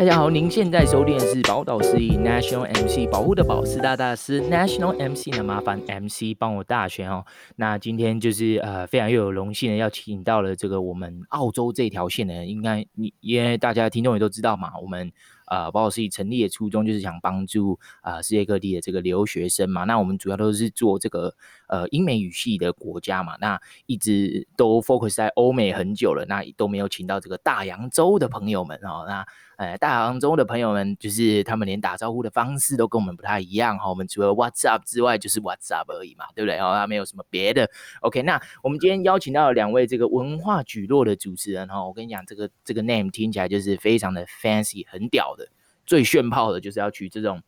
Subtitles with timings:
[0.00, 7.22] 大家好，您现在收听的是宝岛司仪 National MC 保护的宝师大大师 National MC 呢，麻烦 MC 帮我大选哦。
[7.56, 15.12] 那今天就是呃非常又有荣幸的要请到了这个我们澳洲这条线的人，应该你因为大家听众也都知道嘛，我们。
[15.50, 19.82] 呃，宝岛司仪成立的初衷就是想帮助呃世界各地的这个留学生嘛。
[19.82, 21.34] 那我们主要都是做这个
[21.66, 23.36] 呃英美语系的国家嘛。
[23.40, 29.04] 那一直都 focus 在欧美很久了，那都没有请到这个大洋洲的朋友们哦。
[29.08, 29.26] 那
[29.60, 36.56] 呃大洋洲的朋友们，就是他们连打招呼的方式都跟我们不太一样哈、我们除了 What's up 之外，就是 What's up 而已嘛，对不对？
[36.56, 37.70] 哦，那没有什么别的。
[38.00, 41.88] OK，那我们今天邀请到了两位这个文化聚落的主持人哈、哦。
[41.88, 45.46] 我跟你讲，这个这个 name 听起来就是非常的 fancy，很屌的。
[45.84, 47.42] 最炫炮的就是要取这种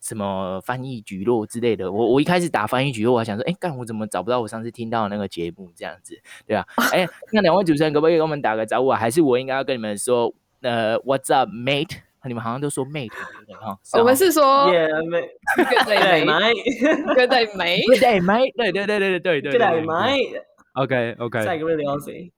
[0.00, 1.90] 什么翻译局落之类的。
[1.90, 6.16] 我我一开始打翻译局落，我还想说，哎、干我怎么找不到我上次听到的那个节目这样子，
[6.46, 6.64] 对吧？
[6.92, 8.96] 哎、那两位主持人可不可以跟我们打个招呼啊？
[8.96, 11.98] 还是我应该要跟你们说，呃，What's up, mate？
[12.24, 13.12] 你们好像都说 mate，
[13.58, 13.78] 哈。
[13.94, 20.42] 我们是说，Yeah，mate，Good day, mate，Good day, mate，Good day, mate，对对对对对对，Good day, mate。
[20.74, 21.42] OK OK。
[21.42, 22.30] 下一个 really。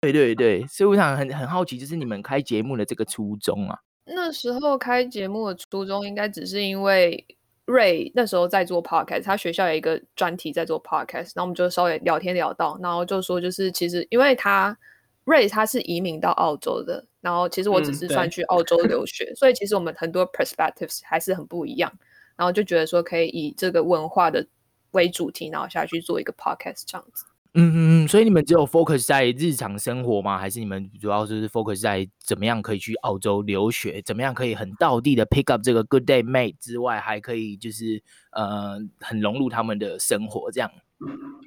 [0.00, 3.78] 对对对，所以我想很很好奇，就是你们开节目的这个初衷啊。
[4.04, 7.26] 那时候开节目的初衷应该只是因为
[7.66, 14.78] Ray 那时候在做 podcast，他学校有一个专题在做 podcast，然后我们就稍微聊天聊到，然后就说就是其实因为他
[15.24, 21.92] Ray 他是移民到澳洲的，然后其实我只是算去澳洲留学，嗯、所以其实我们很多 perspectives 还是很不一样，
[22.36, 24.46] 然后就觉得说可以以这个文化的
[24.92, 27.24] 为主题，然后下去做一个 podcast 这样子。
[27.54, 30.38] 嗯嗯嗯，所以你们只有 focus 在日常生活吗？
[30.38, 38.00] 还是你们主要就是 focus 在怎么样可以去澳洲留学，怎么样可以很道地的 pick up 这个 good day mate 之外，还可以就是
[38.32, 40.70] 呃很融入他们的生活，这样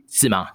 [0.09, 0.47] 是吗？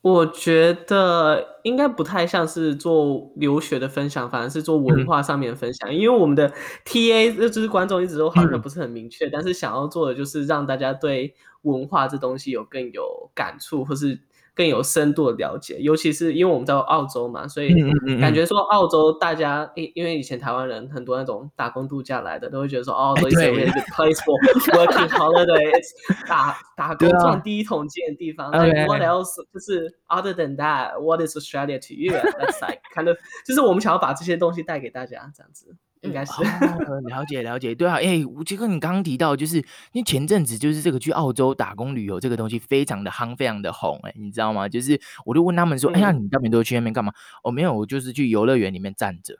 [0.00, 6.52] 我觉得应该不太像是做留学的分享，反而是做文化上面的分享，嗯、因为我们的
[6.84, 14.20] TA 就是观众一直都好像不是很明确，嗯、但是想要做的就是让大家对文化这东西有更有感触，或是。
[14.58, 17.72] 更有深度的了解，尤其是因为我们在澳洲嘛，所以
[18.20, 24.36] 感觉说澳洲大家，因因为以前台湾人很多那种打工度假来的，都会觉得说哦，这是一个 place for
[24.72, 25.70] working holiday，
[26.26, 28.50] 打打工赚第一桶金的地方。
[28.50, 29.36] Like what else？
[29.54, 35.76] 就是 other than that，what is Australia to you？That's like kind of，就是我们想要把这些东西带给大家，这样子。
[36.02, 44.68] 应该是、哦、 了解了解，对啊，哎，我杰克，你刚刚提到，就是因为前阵子就是这个去澳洲打工旅游这个东西非常的夯，非常的红，哎，你知道吗？
[44.68, 47.12] 就是我就问他们说，哎呀，你那边都去那边干嘛？
[47.42, 49.34] 哦，没有，我就是去游乐园里面站着。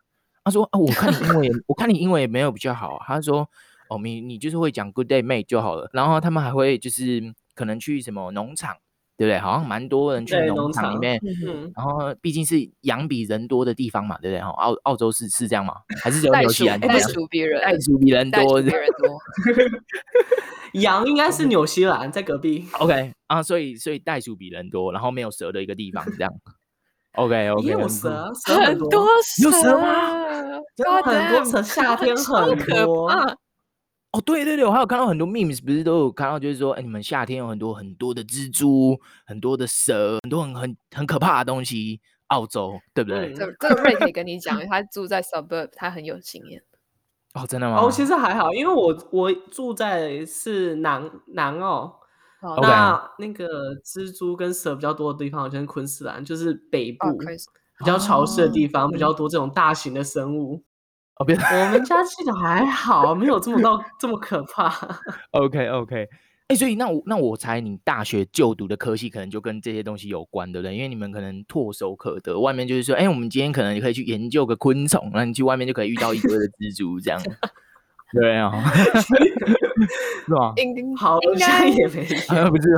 [0.44, 3.02] 他说，啊，我看你英文也， 我看你英文也没有比较好。
[3.06, 3.48] 他说，
[3.88, 5.90] 哦，你你就是会讲 Good day mate 就好了。
[5.92, 8.76] 然后他们还会就是可能去什么农场。
[9.19, 9.39] 对不对？
[9.41, 11.21] 好像蛮多人去农场里面，
[11.75, 14.41] 然后毕竟是羊比人多的地方嘛，对不对？
[14.41, 15.75] 澳澳洲是是这样吗？
[16.01, 16.79] 还是只有 纽西兰？
[16.79, 19.19] 袋鼠比人，袋鼠比人多，比人多。
[20.75, 22.67] 羊应该是纽西兰在隔壁。
[22.79, 26.33] OK 啊，所以所以袋鼠比人多，然后没有蛇的一个地方，这样。
[27.17, 27.67] OK OK。
[27.67, 30.61] 有蛇，很多蛇，有蛇吗？
[31.05, 33.11] 很多蛇，夏天很多。
[34.12, 42.00] 哦，对对对，我还有看到很多 memes，不是都有看到，就是说，哎，你们夏天有很多很多的蜘蛛，很多的蛇，很多很很很可怕的东西。
[42.28, 43.32] 澳洲，对不对？
[43.32, 46.62] 这这个 Ray 可以跟你讲，他住在 suburb，他很有经验。
[47.32, 47.80] 哦，真的吗？
[47.80, 51.98] 哦，其实还好，因为我我住在是南南澳，
[52.60, 57.16] 那那个蜘蛛跟蛇比较多的地方好像是昆士兰，就是北部
[57.78, 60.62] 比较潮湿的地方，比较多这种大型的生物。
[61.19, 64.73] 哦，别，我们家系统还好，没有这么到这么可怕。
[65.33, 66.09] OK OK，
[66.47, 70.75] 哎、欸，所以那我那我猜你大学就读的科系可能就跟这些东西有关，对不对？
[70.77, 77.21] 因为你们可能唾手可得，外面就是说，哎、欸，我们今天可能可以去研究个昆虫，那你去外面就可以遇到一堆的蜘蛛，这样。
[78.12, 78.50] 对啊，
[80.24, 80.52] 是吧？
[80.56, 82.69] 应好像也没有， 不是，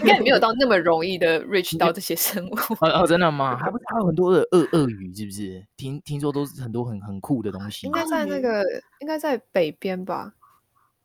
[0.00, 2.54] 应该没有到那么容易的 reach 到这些生物。
[2.80, 3.56] 哦哦，真的吗？
[3.56, 5.62] 还不是还有很多的鳄鳄鱼，是不是？
[5.76, 7.86] 听听说都是很多很很酷的东西。
[7.86, 8.64] 应该在那个，
[9.00, 10.32] 应该在北边吧？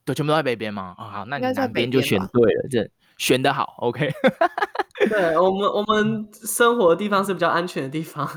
[0.06, 0.96] 对，全部都在北边吗？
[0.98, 3.76] 啊，好，那你南边就选对了，这选的好。
[3.80, 4.10] OK，
[5.10, 8.28] 对我们我们生活的地方是比较安全的地方，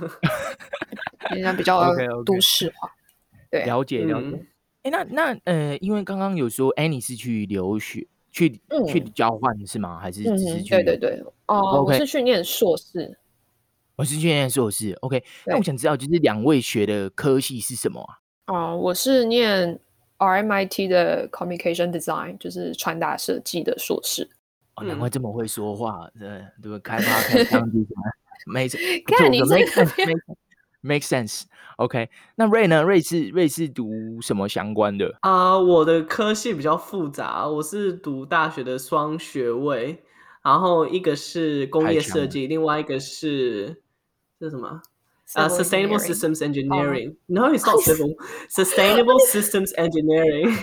[1.30, 1.94] 人家比较
[2.24, 2.90] 都市化。
[3.50, 4.44] 对，了解了解。
[4.84, 9.98] 哎，那那呃，因为刚刚有说 Annie 是去留学，去、嗯、去交换是吗？
[9.98, 10.70] 还是只是去？
[10.70, 13.18] 对对对，哦.我是去念硕士。
[13.96, 15.26] 我是去念硕士，OK 对。
[15.46, 18.18] 那我想知道，就是两位学的科系是什么啊？
[18.48, 19.78] 哦、呃，我是念
[20.18, 24.28] RMIT 的 Communication Design，就是传达设计的硕士。
[24.74, 27.86] 哦，难怪这么会说话，对对，开发开发这样子，
[28.46, 28.78] 没错，
[29.16, 29.86] 看你这个
[30.84, 31.44] make sense。
[31.78, 35.16] OK，那 Ray 呢？Ray 是 Ray 是读什么相关的？
[35.22, 40.04] 啊、uh,，我的科系比较复杂，我是读大学的双学位，
[40.44, 43.82] 然后一个是工业设计，另外一个是
[44.38, 44.82] 是什么？
[45.32, 47.08] 啊、uh,，Sustainable Systems Engineering。
[47.08, 47.16] Oh.
[47.26, 48.14] No, it's not civil.
[48.48, 50.54] Sustainable Systems Engineering。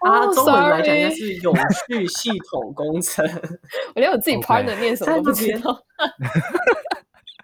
[0.00, 1.54] 啊，中文来讲应该是永
[1.88, 3.22] 续系统工程。
[3.94, 5.84] 我连我自己 partner 念什么都不知道。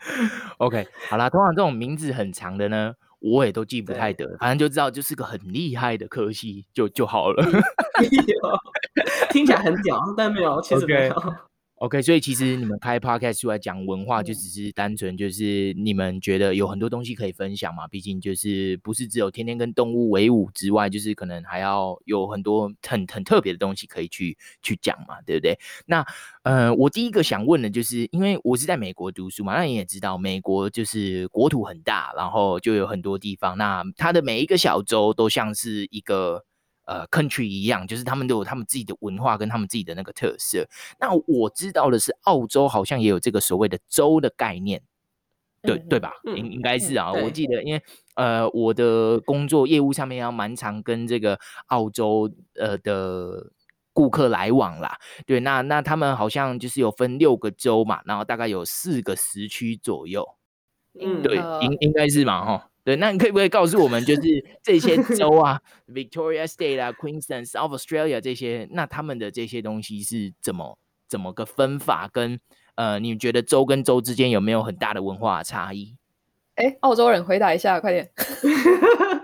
[0.59, 7.43] OK，好啦，通常这种名字很长的呢，我也都记不太得，反正就知道就是个很厉害的科系就就好了。
[9.31, 11.15] 听起来很屌，但没有，其实没有。
[11.15, 11.37] Okay.
[11.85, 17.87] OK，所以其实你们开 Podcast 出来讲文化，就只是单纯就是你们觉得有很多东西可以分享嘛。
[17.87, 25.59] 毕竟就是不是只有天天跟动物为伍之外，就是可能还要有很多很很特别的东西可以去去讲嘛，对不对？
[25.85, 26.03] 那
[26.43, 36.47] 呃，我第一个想问的就是，因为我是在美国读书嘛，那你也知道，美国就是国土很大，然后就有很多地方，那它的每一个小州都像是一个。
[36.87, 40.69] 呃，country 一样，就是他们都有他们自己的文化跟他们自己的那个特色。
[41.01, 44.83] 那我知道的是，澳洲好像也有这个所谓的州的概念，
[45.63, 46.13] 对、嗯、对吧？
[46.37, 47.83] 应、嗯、应该是啊、嗯，我记得，因为
[48.17, 51.39] 呃，我的工作业务上面要蛮常跟这个
[51.69, 53.51] 澳洲呃的
[53.93, 54.99] 顾客来往啦。
[55.25, 60.37] 对，那那他们好像就是有分六个州嘛，然后大概有四个时区左右。
[61.01, 62.71] 嗯，对，应应该是嘛，哈。
[62.85, 64.23] 对，那你可以不可以告诉我们，就是
[64.63, 65.59] 这些州啊
[65.89, 70.79] ，Victoria State 啊，Queensland、South Australia 这些，那他们的这些东西是怎么
[71.09, 72.09] 怎么个分法？
[72.13, 72.39] 跟
[72.75, 75.97] 呃，你觉得州跟州之间有没有很大的文化差异？
[76.57, 78.11] 哎，澳洲人回答一下，快点。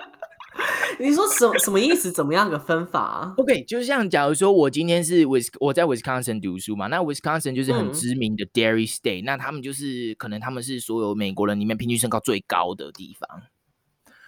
[1.00, 2.12] 你说什么什么意思？
[2.12, 13.42] 怎么样个分法啊？OK，就像假如说我今天是 Wis 我在 Wisconsin 读书嘛，那 Wisconsin 就是很知名的 Dairy State，嗯，那他们就是可能他们是所有美国人里面平均身高最高的地方。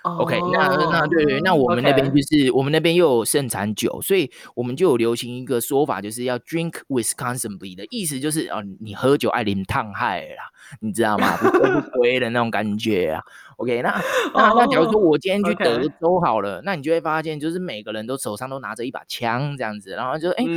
[0.05, 11.37] OK，、oh, 那那对对，那我们那边就是.我们那边又有盛产酒，所以我们就有流行一个说法，就是要 drink Wisconsinly 的意思就是哦，你喝酒爱淋烫害啦，你知道吗？
[11.37, 13.23] 不醉不归的那种感觉啊。
[13.63, 13.91] OK，那
[14.35, 20.49] 那那假如说我今天去德州好了.那你就会发现，就是每个人都手上都拿着一把枪这样子，然后就哎、我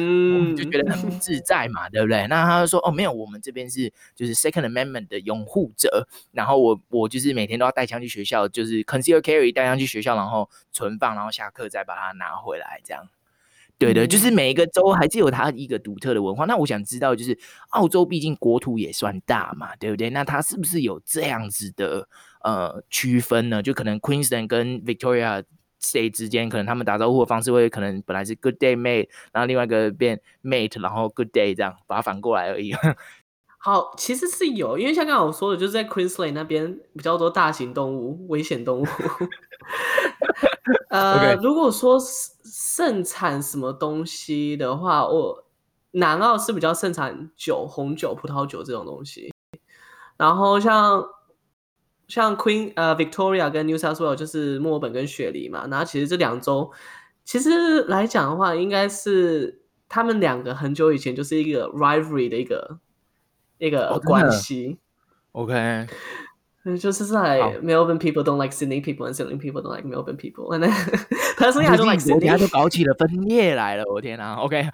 [0.41, 2.25] 们就觉得很不自在嘛，对不对？
[2.27, 13.07] 那他就说哦，没有，我们这边是就是 Second Amendment 的拥护者，然后我我就是每天都要带枪去学校，就是 conceal carry 带枪去学校，然后存放，然后下课再把它拿回来，这样。
[13.77, 16.45] 对的，就是每一个州还是有它一个独特的文化。
[16.45, 17.37] 那我想知道，就是
[17.69, 20.09] 澳洲毕竟国土也算大嘛，对不对？
[20.11, 22.07] 那它是不是有这样子的
[22.41, 23.61] 呃区分呢？
[23.61, 25.43] 就可能 Queensland 跟 Victoria
[25.81, 32.73] State 之间，可能他们打招呼的方式会可能本来是 Good day mate，然后另外一个变 mate，然后 Good day 这样把它反过来而已。
[33.59, 38.85] 好，其实是有，因为像刚刚我说的，就是在 Queensland 那边比较多大型动物、危险动物。
[40.89, 41.99] 呃如果说
[42.43, 45.45] 盛产什么东西的话，我
[45.91, 49.33] 南澳是比较盛产酒、红酒、葡萄酒这种东西。
[50.17, 51.03] 然后像
[52.07, 55.67] 像 Queen 呃 Victoria 跟 New South Wales 就是墨尔本跟雪梨嘛。
[55.67, 56.71] 然后其实这两周
[57.23, 62.79] 其实来讲的话，应该是他们两个很久以前就是一个 rivalry 的一个。
[63.57, 64.79] 一个关系
[65.31, 65.87] ，OK，
[66.65, 70.71] 嗯，就是在 Melbourne people don't like Sydney people and Sydney people don't like Melbourne people，and then
[71.37, 74.69] personally I don't like Sydney，他就搞起了分裂来了，我天哪，OK，OK，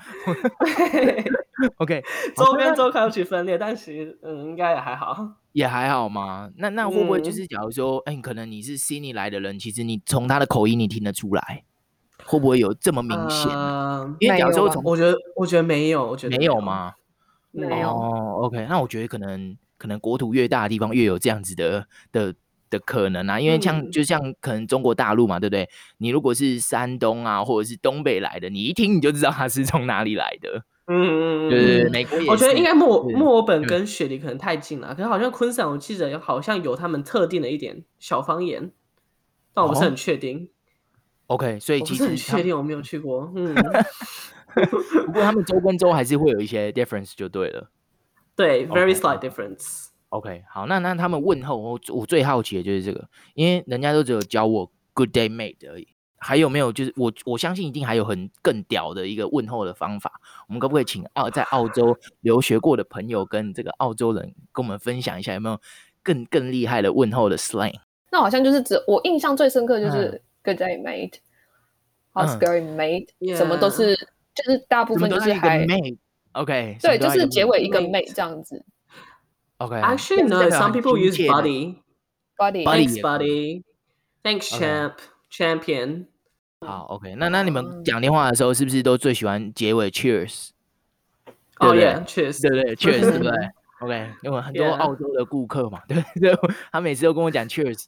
[2.35, 6.49] 周边周开始分裂，但其实嗯，应该也还好，也还好嘛。
[6.55, 11.65] 那那会不会就是假如说，哎、嗯，可能你是 Sydney 来的人，其实你从他的口音你听得出来，
[12.23, 13.51] 会不会有这么明显？
[13.51, 16.93] 呃、因为假如说从，我觉得我觉得没有，我觉得没有吗？
[17.51, 22.35] 没有哦，OK，那我觉得可能可能国土越大的地方越有这样子的的
[22.69, 25.67] 的可能啊，因为像、嗯、就像可能中国大陆嘛，对不对？
[25.97, 30.63] 你如果是山东啊，或者是东北来的，你一听你就知道他是从哪里来的。
[30.85, 32.29] 嗯嗯嗯，对对对，美国也是。
[32.29, 38.71] 我觉得应该墨墨尔本跟雪梨可能太近了，可是好像昆山，我记得好像有他们特定的一点小方言，
[39.55, 40.49] 但我不是很确定。
[41.25, 43.33] 哦、OK，所以其实很确定我没有去过。
[43.35, 43.55] 嗯。
[45.05, 47.69] 不过他们州跟州还是会有一些 difference 就对了，
[48.41, 49.89] 对，very slight difference。
[50.09, 65.59] OK，好，那那他们问候我，我最好奇的就是这个，因为人家都只有教我 good day mate 而已，还有没有就是我我相信一定还有很更屌的一个问候的方法，我们可不可以请澳在澳洲留学过的朋友跟这个澳洲人跟我们分享一下有没有
[66.01, 67.75] 更更厉害的问候的 slang？
[68.11, 73.95] 那好像就是指我印象最深刻就是 good day mate，how's going mate，什么都是。
[74.33, 75.67] 就是大部分都是还
[76.33, 78.63] OK，对，就是结尾一个 mate 这样子。
[79.57, 83.63] OK，Actually no，some people use buddy，buddy，buddy，buddy。
[84.23, 84.93] Thanks, champ,
[85.31, 86.05] champion。
[86.61, 87.15] 好，OK。
[87.15, 90.49] 那那你们讲电话的时候，是不是都最喜欢结尾 Cheers？
[91.57, 93.31] 哦，Yeah，Cheers，对对，Cheers，对不对
[93.79, 96.37] ？OK，因为很多澳洲的顾客嘛，对对，
[96.71, 97.85] 他每次都跟我讲 Cheers。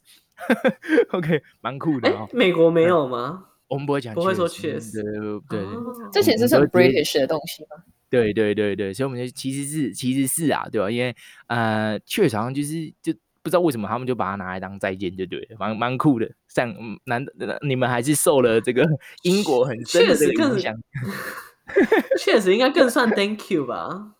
[1.12, 2.28] OK，蛮酷的哦。
[2.32, 3.44] 美国没有吗？
[3.68, 4.92] 我们不会讲，不会说 Cheers。
[4.92, 5.64] 对对对，
[6.12, 7.76] 这其实是很 British 的东西吗？
[8.22, 10.90] 对对对对，所以我们就其实是其实是啊，对吧？
[10.90, 11.14] 因为
[11.48, 13.14] 呃，Cheers 好像就是就。
[13.44, 16.26] 不知道为什么他们就把它拿来当再见，就对了，蛮蛮酷的。
[16.48, 17.22] 像难
[17.60, 18.88] 你们还是受了这个
[19.22, 20.74] 英国很深的这个影响，
[22.18, 24.14] 确实应该更算 Thank you 吧？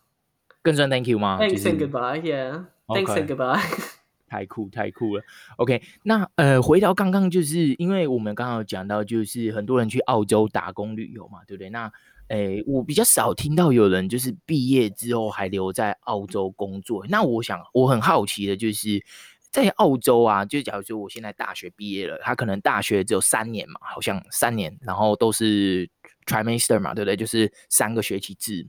[0.61, 3.59] 更算 Thank you 吗？Thanks and goodbye，Yeah，Thanks and goodbye。
[4.29, 5.23] 太酷太酷了。
[5.57, 11.71] OK，那呃，回到刚刚，就是因为我们刚刚有讲到，就是很多人去澳洲打工旅游嘛，对不对？
[11.71, 11.91] 那
[12.29, 17.05] 诶，我比较少听到有人就是毕业之后还留在澳洲工作。
[17.07, 19.03] 那我想，我很好奇的就是，
[19.51, 25.89] 在澳洲啊，就假如说我现在大学毕业了，他可能大学只有三年嘛，好像三年，然后都是
[26.25, 27.15] trimester 嘛，对不对？
[27.15, 28.67] 就是三个学期制，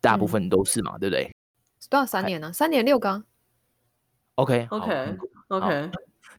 [0.00, 1.34] 大部分都是嘛，嗯、对不对？
[1.88, 2.52] 多少三年呢？
[2.52, 3.24] 三年六个。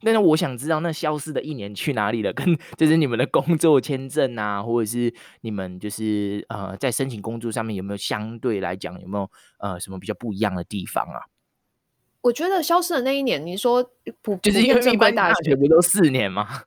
[0.01, 0.13] OK，OK，OK。
[0.13, 2.33] 那我想知道，那消失的一年去哪里了？
[2.33, 9.29] 跟就是你们的工作签证啊，或者是你们就是呃，在申请工作上面有没有相对来讲有没有
[9.59, 11.21] 呃什么比较不一样的地方啊？
[12.21, 13.83] 我觉得消失的那一年，你说
[14.21, 16.63] 不就是因为一般大学不都四年吗？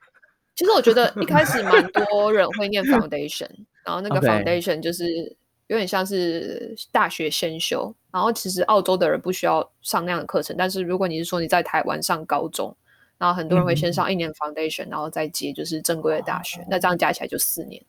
[0.55, 3.51] 其实我觉得一开始蛮多人会念 foundation，
[3.85, 5.37] 然后那个 foundation 就是
[5.67, 12.77] 有点像是大学先修，然后其实澳洲的人不需要上那样的课程，但是如果你是说你在台湾上高中。
[13.25, 17.83] 然后很多人会先上一年 foundation，、嗯、然后再接就是正规的大学，哦、那这样加起来就四年。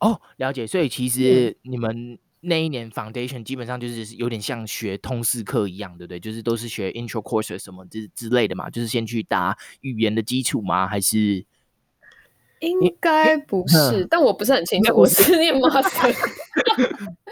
[0.00, 0.66] 哦，了解。
[0.66, 6.18] 所以其实你们那一年 foundation 基本上就是有点像学通识课一样，对不对？
[6.18, 10.88] 就是都是学 intro courses 什么之之类的嘛，就是先去打语言的基础吗？
[10.88, 11.46] 还是？
[12.58, 14.92] 应该不是，嗯、但我不是很清楚。
[14.96, 16.12] 我是念 master。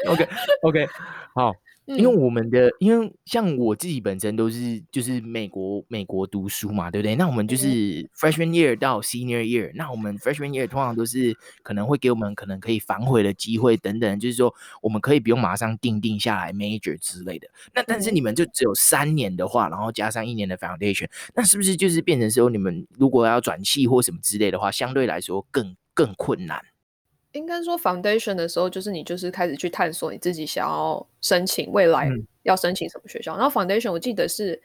[0.06, 0.28] OK
[0.62, 0.86] OK，
[1.34, 1.52] 好。
[1.86, 7.16] 因为我们的，嗯、因为像我自己本身都是就是美国美国读书嘛，对不对？
[7.16, 7.68] 那我们就是
[8.16, 17.48] freshman year 到 senior year，那我们 freshman year 通常都是可能会给我们可能可以反悔的机会等等，就是说我们可以不用马上定定下来 major 之类的。
[17.74, 26.62] 那但是你们就只有三年的话，然后加上一年的 foundation，那是不是就是变成说你们如果要转系或什么之类的话，相对来说更更困难？
[27.32, 32.08] 应该说，foundation 的时候，就是你就是开始去探索你自己想要申请未来
[32.42, 33.34] 要申请什么学校。
[33.36, 34.60] 嗯、然后 foundation 我记得是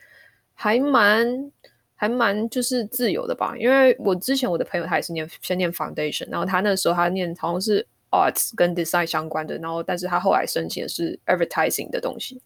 [0.53, 1.51] 还蛮
[1.95, 12.41] 还蛮就是自由的吧，因为我之前我的朋友他也是念先念 foundation，然后他那时候他念好像是 arts 跟 design 相关的，然后但是他后来申请的是 advertising 的东西。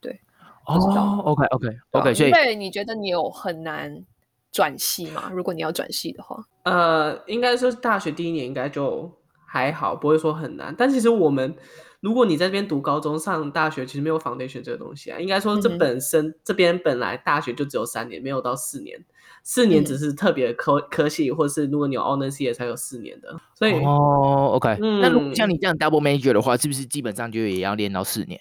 [0.00, 0.20] 对，
[0.66, 4.04] 哦，OK OK OK，所以对，你觉得你有很难
[4.52, 5.30] 转系吗？
[5.32, 9.10] 如果你要转系的话，呃，应该说是大学第一年应该就。
[9.52, 10.74] 还好，不会说很难。
[10.78, 11.54] 但其实我们，
[12.00, 15.18] 如果你在这边读高中、上大学，其实没有 foundation 这个东西啊。
[15.18, 19.04] 应该说，这本身、嗯、这边本来大学就只有三年，没有到四年。
[19.42, 23.38] 四年只是特别科、嗯、科系，或是如果你有 honors 也才有四年的。
[23.54, 28.40] 所以哦，OK，、嗯、那如果像你这样 double major 的话，是不是基本上就也要练到四年？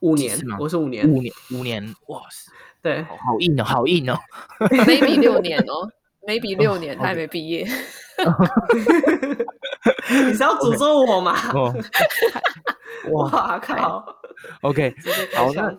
[0.00, 0.56] 五年吗？
[0.58, 2.50] 我是五年，五年，五年，哇塞，
[2.82, 4.18] 对，好硬哦，好硬哦。
[4.58, 5.88] Maybe 六 年哦
[6.26, 7.64] ，Maybe 六年，他还没毕业。
[10.28, 11.34] 你是要诅咒我吗.
[13.12, 14.04] 哇靠
[14.62, 14.94] ！OK，
[15.34, 15.70] 好，那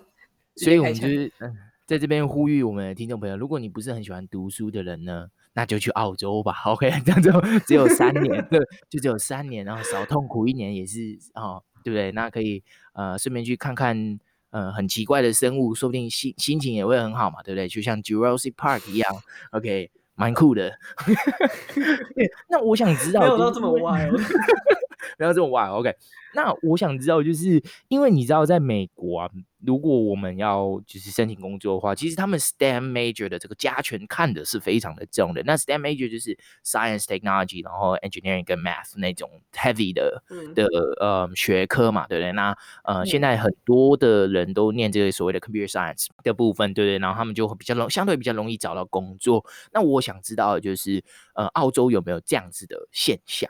[0.55, 6.55] 所以我们就是嗯，在这边呼吁我们的听众朋友，如果你不是很喜欢读书的人呢，那就去澳洲吧。
[6.65, 7.31] OK，这样就
[7.67, 12.11] 只有三年，对，就只有三年，然后少痛苦一年也是哦，对不对？
[12.11, 12.63] 那可以
[12.93, 14.19] 呃，顺便去看看
[14.51, 17.67] 呃很奇怪的生物，说不定心心情也会很好嘛，对不对？
[17.67, 19.11] 就像 Jurassic Park 一样
[19.51, 19.91] ，OK。
[20.19, 20.69] 蛮酷的，
[22.49, 24.19] 那我想知道，没有到这么歪哦，
[25.17, 25.67] 没有这么歪。
[25.67, 25.93] OK，
[26.33, 29.29] 那我想知道，就是因为你知道，在美国啊，
[29.65, 35.41] 如果我们要就是申请工作的话，其实他们 STEM major 的这个加权看的是非常的重的。
[35.43, 40.65] 那 STEM major 就是 Science、Technology，然后 Engineering 跟 Math 那种 heavy 的、嗯、的
[40.99, 42.31] 呃学科嘛，对不对？
[42.33, 46.97] 那呃，嗯、现在很多的人都念这个所谓的 Computer Science 的部分，对不对？
[46.99, 49.43] 然后他们就会比较容相对比较容易找到工作。
[49.73, 51.03] 那我想知道的就是，
[51.33, 53.49] 呃，澳洲有没有这样子的现象？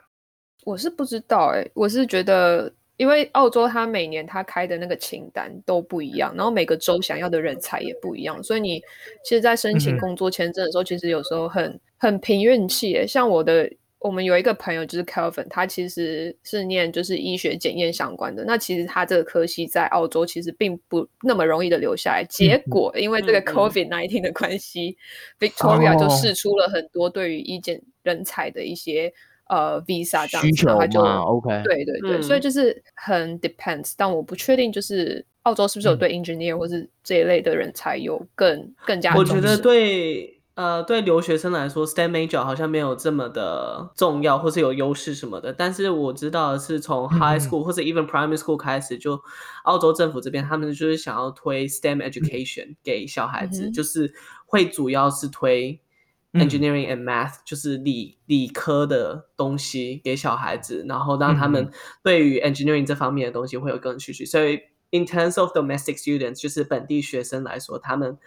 [0.70, 8.80] 我是不知道哎、欸，我是觉得，因为澳洲它每年它开的那个清单都不一样，然后每个州想要的人才也不一样，所以你
[9.24, 12.96] 其实，在申请工作签证的时候，嗯、其实有时候很很凭运气。
[12.96, 18.46] 哎像我的我们有一个朋友就是 Kelvin，他其实是念就是医学检验相关的。
[18.46, 22.24] 那其实他这个科系在澳洲其实并不那么容易的留下来。
[22.30, 24.96] 结果因为这个 COVID-19 的关系、
[25.40, 29.12] 嗯嗯、，Victoria 就试出了很多对于医检人才的一些、哦、
[29.50, 33.94] 呃 visa 这样子，需求他就 OK，对对对、嗯，所以就是很 depends。
[33.98, 39.14] 但我不确定就是澳洲是不是有对 engineer、嗯、或是这一类的人才有更更加。
[39.16, 40.38] 我觉得对。
[40.56, 45.54] 呃，对留学生来说，STEM major 好像没有这么的重要，或是有优势什么的。
[45.54, 49.18] 但是我知道的是从 high school、嗯、或者 even primary school 开始，就
[49.64, 54.14] 澳洲政府这边他们就是想要推 STEM education 给小孩子，嗯、就是
[54.46, 55.80] 会主要是推
[56.34, 61.72] engineering and math，、嗯、就是理理科的东西给小孩子，然后让他们
[62.04, 64.26] 对于 engineering 这方面的东西会有更兴趣。
[64.26, 64.60] 所以
[64.92, 68.18] in terms of domestic students，就是本地学生来说，他们。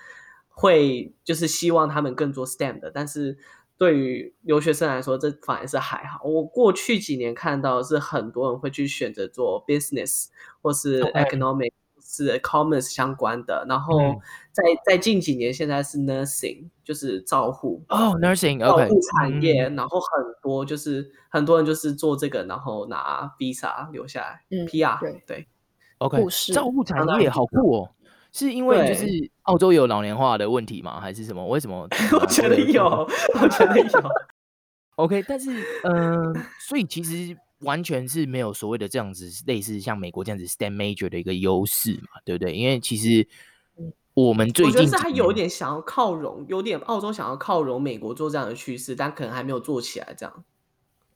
[0.54, 3.38] 会就是希望他们更做 STEM 的，但是
[3.78, 6.22] 对于留学生来说，这反而是还好。
[6.24, 10.26] 我过去几年看到是很多人会去选择做 business
[10.60, 11.72] 或是 economic、okay.
[12.12, 13.98] 是 commerce 相关的，然后
[14.52, 19.76] 在、嗯、在近几年现在是 nursing 就是照护哦、oh,，nursing 照护产业，okay.
[19.76, 20.08] 然后很
[20.42, 25.46] 多就是很多人就是做这个，然后拿 visa 留下来、嗯、PR 对对
[25.98, 27.90] ，OK 照护产业好酷哦。
[28.34, 29.06] 是因为就是
[29.42, 30.98] 澳洲有老年化的问题吗？
[30.98, 31.46] 还是什么？
[31.46, 31.86] 为什么？
[32.18, 32.84] 我觉得有，
[33.40, 34.10] 我觉得有。
[34.96, 35.50] OK，但是
[35.84, 42.54] 嗯、呃，所以其实完全是没有所谓的这样子类似像美国这样子 stand major 的一个优势嘛，对不对？
[42.54, 43.26] 因为其实
[44.14, 50.44] 我们最近我觉得是他有点想要靠拢，有点澳洲想要靠拢美国做这样的趋势，但可能还没有做起来这样。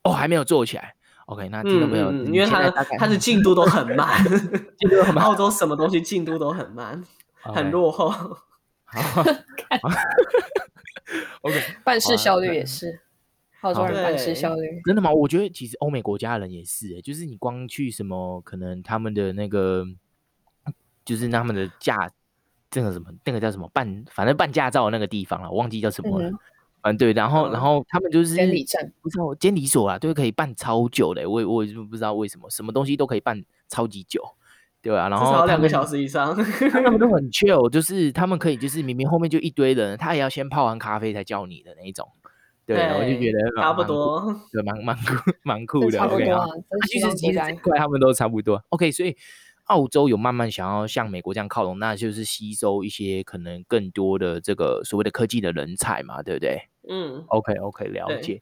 [0.02, 0.94] 哦，还没有做起来。
[1.26, 2.10] OK，那听到没有？
[2.12, 4.24] 嗯，因为他的它的进度都很慢，
[4.78, 5.24] 进度很慢。
[5.24, 7.02] 澳洲什么东西进度都很慢，
[7.44, 7.52] okay.
[7.52, 8.08] 很落后。
[8.10, 8.38] 好，
[11.42, 13.00] OK，办事效率也是，
[13.62, 14.54] 澳洲人办事效。
[14.54, 14.80] 率。
[14.84, 15.12] 真的吗？
[15.12, 19.84] 我觉得其实欧美国家的人也是，就是你光去什么，可能他们的那个，
[21.04, 22.10] 就是他们的驾，
[22.70, 26.28] 这个什么，那个叫什么办，反正办驾照的那个地方了，我忘记叫什么了。
[26.30, 26.38] 嗯。
[26.82, 34.22] 嗯，对，然后，然后他们就是监理站，不知道监理所啊，都可以办超久的，我我也不知道为什么，什么东西都可以办超级久，
[34.80, 36.32] 对啊，然后两个小时以上，
[36.70, 37.08] 他们都。
[37.08, 42.08] 很 chill，就是他们可以，就是明明后面就一堆人，他也要先泡完咖啡才叫你的那一种，
[42.66, 46.46] 对，我就觉得差不多，对，蛮蛮酷，蛮 酷的，差不多啊，
[46.90, 49.16] 其实其实这块他们都差不多，OK，所以。
[49.66, 56.68] 澳洲有慢慢想要像美国这样靠拢，那就是吸收一些可能更多的这个所谓的科技的人才嘛，对不对？
[56.88, 58.40] 嗯，OK OK，了解。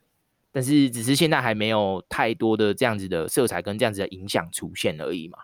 [0.52, 5.38] 但是只是现在还没有太多的这样子的色彩跟这样子的影响出现而已嘛。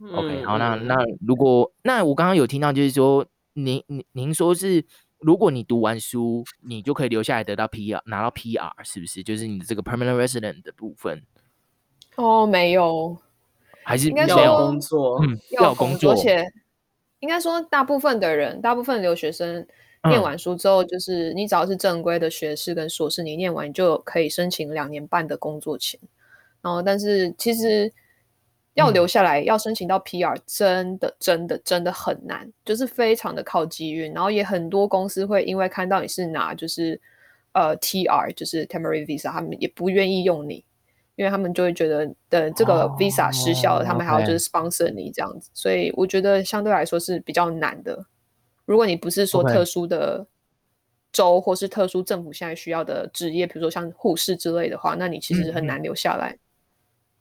[0.00, 4.86] 嗯、OK，好，那那如果那我刚刚有听到就是说，您您您说是
[5.18, 9.22] 如果你读完书，你就可以留下来得到 PR 拿到 PR，是不是？
[9.22, 11.22] 就是你的这个 permanent resident 的部分？
[12.16, 13.16] 哦，没有。
[13.82, 16.44] 还是要工作，嗯，要工作，而且
[17.20, 19.64] 应该说，大部分的人，大部分留学生
[20.08, 26.00] 念完书之后，就是你只要是正规的学士跟硕士，你念完就可以申请两年半的工作签。
[26.60, 27.92] 然后，但是其实
[28.76, 34.12] 要留下来，要申请到 PR，真的，真的，真的很难，就是非常的靠机运。
[34.14, 37.00] 然后也很多公司会因为看到你是拿就是
[37.52, 40.64] 呃 TR，就是 Temporary Visa，他们也不愿意用你。
[41.16, 48.04] 因为他们就会觉得，等这个 visa 失效了，oh, 他们还要就是 sponsor 你这样子.所以我觉得相对来说是比较难的。
[48.66, 50.26] 如果你不是说特殊的
[51.12, 56.36] 州或是特殊政府现在需要的职业，比如说像护士之类的话，那你其实很难留下来。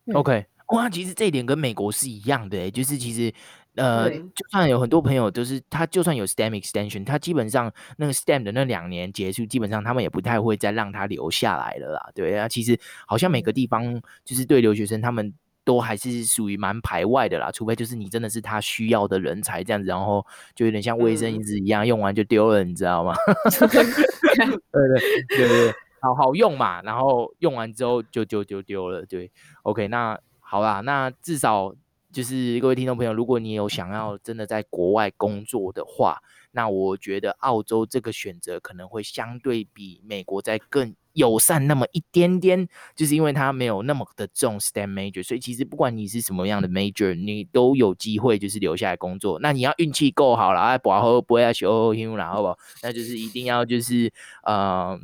[0.07, 3.33] 嗯嗯、OK，哇，其实这一点跟美国是一样的，就是其实。
[3.77, 12.09] 呃，就算有很多朋友都是他，就算有 STEM extension，他基本上那个 STEM 的那两年结束，基本上他们也不太会再让他留下来了啦。
[12.15, 15.33] 对啊，其实好像每个地方就是对留学生，他们
[15.65, 17.51] 都还是属于蛮排外的啦。
[17.51, 20.25] 除非就是你真的是他需要的人才这样子，然后
[20.55, 23.13] 就有点像卫生纸一样，用完就丢了，你知道吗？
[23.59, 29.05] 对对对对，好好用嘛，然后用完之后就就就丢了。
[29.05, 29.29] 对
[29.63, 31.73] ，OK，那好啦，那至少。
[32.13, 36.17] 就是各位听众朋友，如果你有想要真的在国外工作的话，
[36.51, 49.37] 那我觉得澳洲这个选择可能会相对比美国再更友善那么一点点，就是因为它没有那么的重 STEM major，所以其实不管你是什么样的 major，你都有机会就是留下来工作。
[49.41, 52.57] 那你要运气够好了，哎，不好不要修修了，好不？
[52.81, 54.09] 那就是一定要就是
[54.43, 54.97] 呃，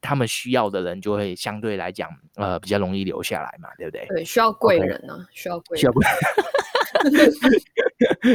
[0.00, 4.06] 他们需要的人就会相对来讲呃比较容易留下来嘛，对不对？
[4.08, 6.14] 对，需要贵人呢、啊，需要贵人， 需要贵人。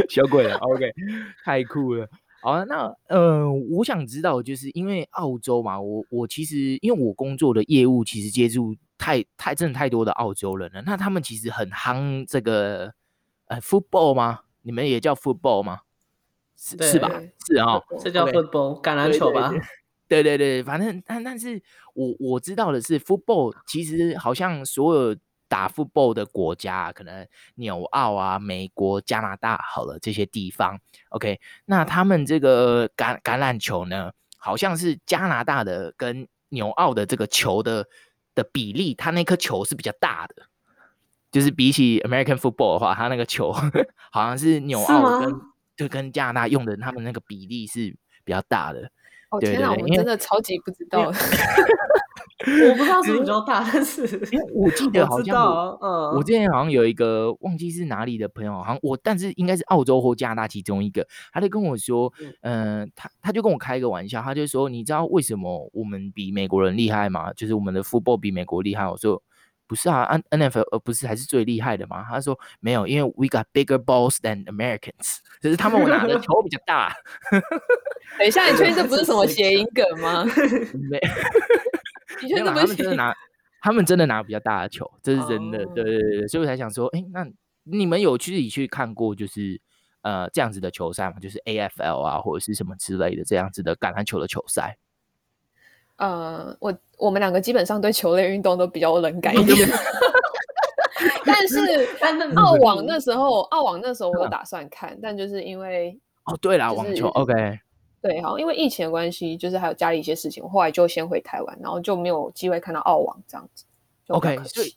[0.10, 0.92] 小鬼了，OK，
[1.44, 2.08] 太酷了。
[2.42, 10.82] 好啊，那呃，我想知道，就是因为澳洲嘛，我我其实因为我工作的业务其实接触太太真的太多的澳洲人了。
[10.86, 12.94] 那他们其实很夯这个
[13.48, 14.42] 呃 football 吗？
[14.62, 15.80] 你们也叫 football 吗？
[16.56, 17.10] 是是吧？
[17.48, 19.52] 是啊、哦，这叫 football 橄榄球吧？
[20.08, 21.62] 对对对，反正但但是
[21.94, 25.16] 我我知道的是 football 其实好像所有
[25.48, 37.88] 打 football 的国家，可能纽澳啊、美国、加拿大好了这些地方，OK，那他们这个橄橄榄球呢，好像是加拿大的跟纽澳的这个球的
[38.34, 40.48] 的比例，它那颗球是比较大的，
[41.32, 43.52] 就是比起 American football 的话，它那个球
[44.12, 45.42] 好像是纽澳跟
[45.76, 48.92] 就跟加拿大用的他们那个比例是比较大的。
[49.36, 51.12] 哦天哪，我们真的超级不知道。
[52.46, 67.34] 我不知道是比较大，但是因为我记得好像我，嗯，我之前好像有一个忘记是哪里的朋友，好像我，但是应该是澳洲或加拿大其中一个，他就跟我说，嗯、呃，他他就跟我开一个玩笑，他就说，你知道为什么我们比美国人厉害吗？
[67.34, 68.86] 就是我们的 football 比美国厉害。
[68.88, 69.24] 我说
[69.66, 72.06] 不是啊，N NFL 呃不是还是最厉害的吗？
[72.08, 76.94] 他说没有，因为 we got bigger balls than Americans，就是他们我拿的 球比较大。
[78.18, 80.26] 等一下，你确定这不是什么 谐音梗吗？
[80.90, 81.00] 没。
[82.24, 83.16] 没有，他们真的拿，
[83.62, 85.60] 他们真的拿比较大的球，这是真的。
[85.60, 85.74] Oh.
[85.74, 87.28] 对对对，所以我才想说，哎，那
[87.64, 89.60] 你们有自己去看过，就是
[90.02, 91.16] 呃这样子的球赛吗？
[91.22, 94.78] 就是 AFL 啊，或者是什么之类的这样子的橄榄球的球赛？
[95.98, 99.68] 呃，我我们两个基本上对球类运动都比较冷感一点。
[101.26, 107.60] 但是，但是澳网那时候，澳网那时候我有打算看，嗯、但就是因为哦，对啦，网球，OK。
[108.08, 113.66] 对，好，因为疫情的关系，就是还有家里一些事情，我后来就先回台湾，然后就没有机会看到澳网这样子。
[114.10, 114.76] OK，所以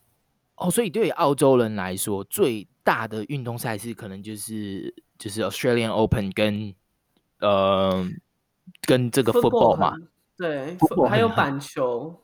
[0.56, 6.74] 哦，所以对于澳洲人来说，最大的运动赛事可能就是就是 Australian Open 跟
[7.40, 8.02] 呃
[8.86, 9.92] 跟这个 football 嘛，
[10.38, 12.18] 对，football 还有板球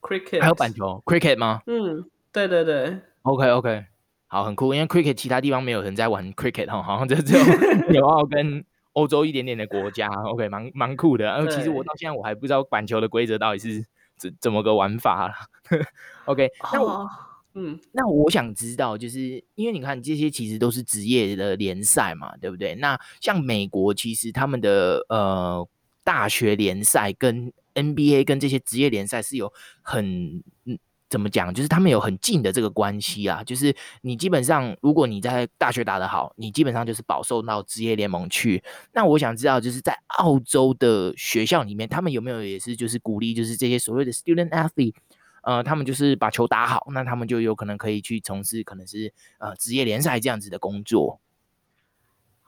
[0.00, 1.60] ，cricket 还有板球，cricket 吗？
[1.66, 3.84] 嗯，对对对，OK OK，
[4.28, 7.44] 好，很酷，因为 cricket 其他地方没有人在玩 cricket 哈，好像就只有
[7.92, 8.64] 纽澳跟。
[8.98, 11.24] 欧洲一点点的国家，OK， 蛮蛮酷的。
[11.24, 13.84] 然后其实我到现在我还不知道板球的规则到底是
[14.16, 15.48] 怎怎么个玩法
[16.26, 17.08] OK，那我、哦、
[17.54, 22.74] 嗯，那我想知道，就是因为你看这些其实都是职业的联赛嘛，对不对？
[22.74, 25.68] 那像美国其实他们的呃
[26.02, 30.78] 大学联赛跟 NBA 跟这些职业联赛是有很嗯。
[31.08, 31.52] 怎么讲？
[31.54, 38.62] 就是他们有很近的这个关系啊，就是你基本上，如果你在大学打得好，你基本上就是保送到职业联盟去。
[38.92, 44.94] 那我想知道，就是在澳洲的学校里面，他们有没有也是就是鼓励，就是这些所谓的 student athlete，
[45.42, 51.20] 呃，他们就是把球打好，那他们就有可能可以去从事可能是呃职业联赛这样子的工作。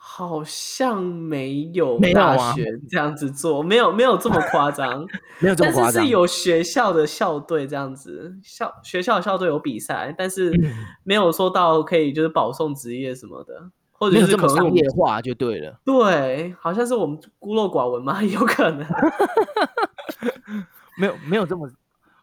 [0.02, 5.06] 好像没有大学这样子做，没有没有这么夸张，
[5.38, 5.92] 没有这么夸张。
[5.92, 10.52] 但是是有学校的校队这样子，校学校的校队有比赛，但是
[11.04, 13.54] 没有说到可以就是保送职业什么的，
[13.92, 15.78] 或者是可能商业化就对了。
[15.84, 18.22] 对，好像是我们孤陋寡闻吗？
[18.24, 18.86] 有可能，
[20.98, 21.70] 没有没有这么。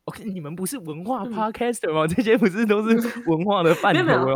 [0.08, 2.06] OK，你们不是文化 Podcaster 吗？
[2.06, 2.96] 嗯、 这些不是都是
[3.28, 4.34] 文化的范畴吗？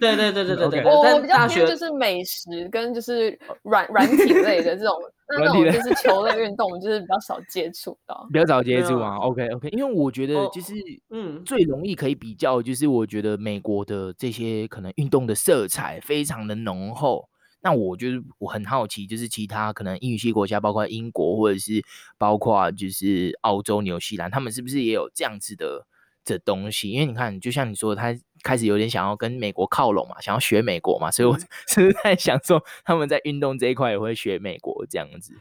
[0.00, 0.84] 对对对对对对。
[0.84, 4.94] 我我比较偏就是美食跟就是软软体类的这种，
[5.28, 8.26] 那那种就是球类运动，就是比较少接触到。
[8.32, 9.16] 比较少接触啊。
[9.18, 10.72] OK OK，因为我觉得就是
[11.10, 17.28] 嗯，最容易可以比较，就是我觉得美国的这些可能运动的色彩非常的浓厚。
[17.64, 21.82] 那我就是我很好奇，就是其他可能英语系国家，包括英国或者是
[22.18, 25.86] 包括就是澳洲、纽西兰，他们是不是也有这样子的
[26.22, 26.90] 这东西？
[26.90, 35.32] 因为你看，就像你说的，他开始有点想要跟美国靠拢嘛，想要学美国嘛，所以我 是在想说，他们在运动这一块也会学美国这样子。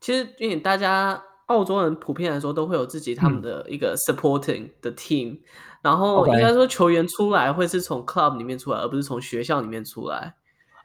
[0.00, 5.40] 其实，因为大家澳洲人普遍来说都会有自己他们的一个 supporting 的 team，、嗯、
[5.82, 10.34] 然后应该说球员出来会是从 club 里面出来，而不是从学校里面出来。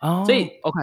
[0.03, 0.81] Oh, 所以，OK，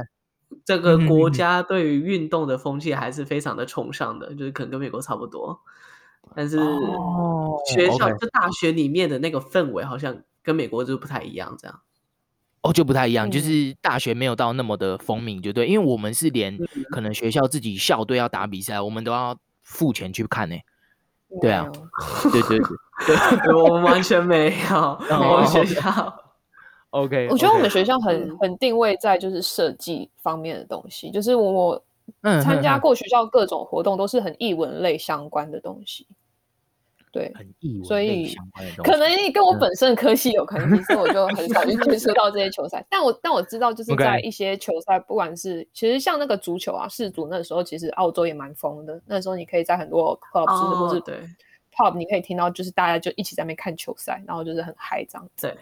[0.65, 5.61] 这个国家对于运动的风气还是非常的崇尚的，就是可能跟美国差不多。
[6.37, 6.57] 但是
[7.75, 11.81] 学校、就大学里面的那个氛围好像跟美国就不太一样，这样。
[12.63, 15.67] 哦，就不太一样，就是大学没有到那么的风靡，就对。
[15.67, 16.57] 因为我们是连
[16.91, 20.57] 可能学校自己校队要打比赛，我们都要付钱去看呢。
[21.41, 21.67] 对啊，
[22.31, 24.77] 对对对，对 我们完全没有，
[25.11, 26.25] 我们学校。
[26.91, 31.85] OK，我觉得我们学校很、嗯、很定位在就是设计方面的东西，就是我我
[32.43, 36.07] 参加过学校各种活动都是很艺文类相关的东西，
[37.13, 38.35] 对，很艺文所以
[38.83, 42.83] 可能跟我本身的科系有关系，所以我就很少去接触到这些球赛。
[42.89, 51.17] 但我但我知道，就是在一些球赛，不管是其实像那个足球啊，世足那时候其实澳洲也蛮疯的，那时候你可以在很多 clubs 或者对。
[51.71, 55.47] pub 你可以听到，就是大家就一起在那边看球赛，然后就是很嗨这样子。
[55.47, 55.59] 对、嗯、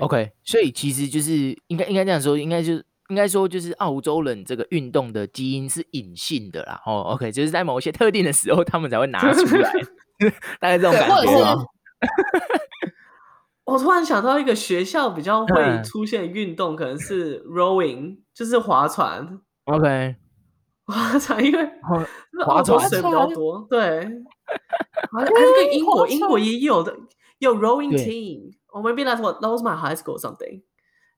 [0.00, 6.82] ，OK，所以其实就是应该应该这样说，应该就是应该说就是澳洲人这个运动的基因是隐性的啦。
[6.86, 9.72] 哦，OK，就是在某些特定的时候，他们才会拿出来
[10.60, 11.66] 大概这种感觉。
[13.64, 19.40] 我突然想到一个学校比较会出现运动，嗯、可能是 rowing，就是划船。
[19.64, 20.14] OK，
[20.86, 21.68] 划船因为
[22.44, 23.66] 划船水比较多。
[23.68, 24.04] 对，
[25.10, 26.96] 好像这个英国英国也有的，
[27.38, 28.52] 有 rowing team。
[28.76, 30.60] Or maybe that's what that was my high school or something.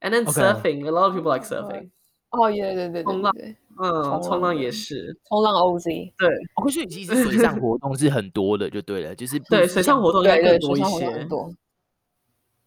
[0.00, 1.90] And then surfing, a lot of people like surfing.
[2.30, 3.32] 哦，对对对，冲浪，
[3.80, 6.12] 嗯，冲浪也是，冲浪 OZ。
[6.16, 11.06] 对，所以其实水上活动是很多的，就对了，就是对水上活动应该更多一些。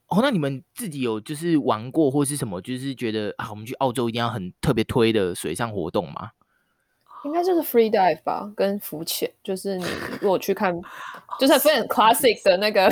[0.08, 6.32] 哦，那你们自己有就是玩过或是什么，就是觉得啊，我们去澳洲一定要很特别推的水上活动吗？
[7.24, 9.32] 应该就是 free dive 吧，跟浮潜。
[9.44, 9.86] 就是你
[10.20, 10.76] 如果去看，
[11.40, 12.90] 就是非常 classic 的那个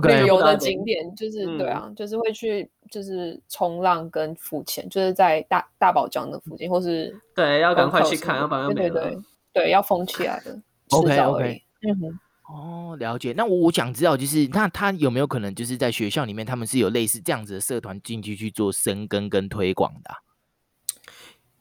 [0.00, 9.18] 旅游的景点，就是对啊，就是会去就是冲浪跟浮潜，就是在大大堡礁的附近，或是对，要赶快去看，要不然对对对
[9.52, 10.60] 对，要封起来的。
[10.90, 12.18] OK OK，嗯哼。
[12.52, 13.32] 哦，了解。
[13.34, 20.16] 那我我想知道，就是那他有没有可能，就是在学校里面，他们是有类似这样子的社团进去去做深耕跟推广的、啊？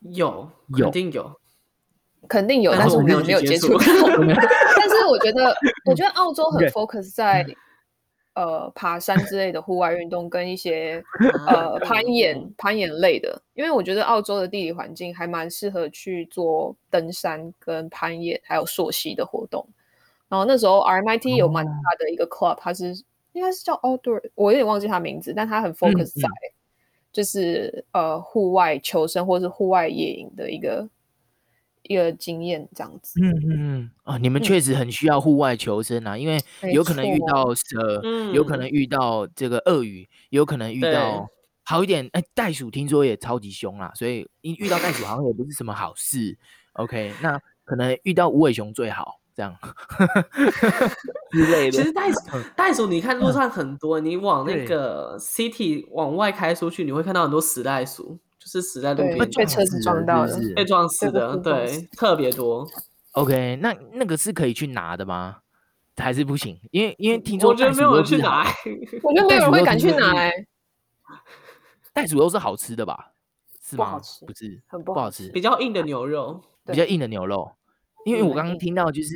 [0.01, 1.39] 有，肯定有，
[2.27, 3.77] 肯定有，但是我没有没有接触。
[3.77, 7.55] 但是我觉得，我觉得澳洲很 focus 在 Okay.
[8.33, 11.03] 呃爬山之类的户外运动，跟一些
[11.47, 19.67] 呃攀岩攀岩类的，因为我觉得澳洲的地理环境还蛮适合去做登山跟攀岩，还有溯溪的活动。
[20.29, 22.59] 然后那时候 RMIT 有蛮大的一个 club，、oh.
[22.59, 22.95] 它是
[23.33, 26.27] 应该是叫 Outdoor，我有点忘记它名字，但它很 focus 在
[27.11, 30.87] 就是、呃户外求生或是户外野营的一个
[31.83, 33.19] 一个经验这样子。
[33.21, 36.39] 嗯嗯嗯啊，你们确实很需要户外求生啊，嗯、因为
[36.73, 41.27] 有可能遇到蛇，错有可能遇到这个鳄鱼，有可能遇到
[41.63, 46.37] 好一点哎袋鼠，听说也超级凶啦，所以一遇到袋鼠好像也不是什么好事。
[46.73, 49.19] OK，那可能遇到无尾熊最好。
[49.33, 49.55] 这样
[51.31, 51.71] 之类的。
[51.71, 52.19] 其实袋鼠，
[52.53, 62.67] 袋鼠，你看路上很多，你往那个 city 往外开出去，你会看到很多死袋鼠，就是死在路边，被车子撞到的，被撞死的，对，特别多。
[63.11, 65.37] OK，那那个是可以去拿的吗？
[65.97, 66.59] 还是不行？
[66.71, 68.43] 因为因为听说我觉得没有人去拿，
[69.03, 70.11] 我觉得没有人会敢去拿。
[71.93, 73.11] 袋鼠肉是好吃的吧？
[73.61, 73.99] 是吗？
[74.25, 77.51] 不是，很不好吃，比较硬的牛肉，比较硬的牛肉。
[78.05, 79.15] 因为我刚刚听到就是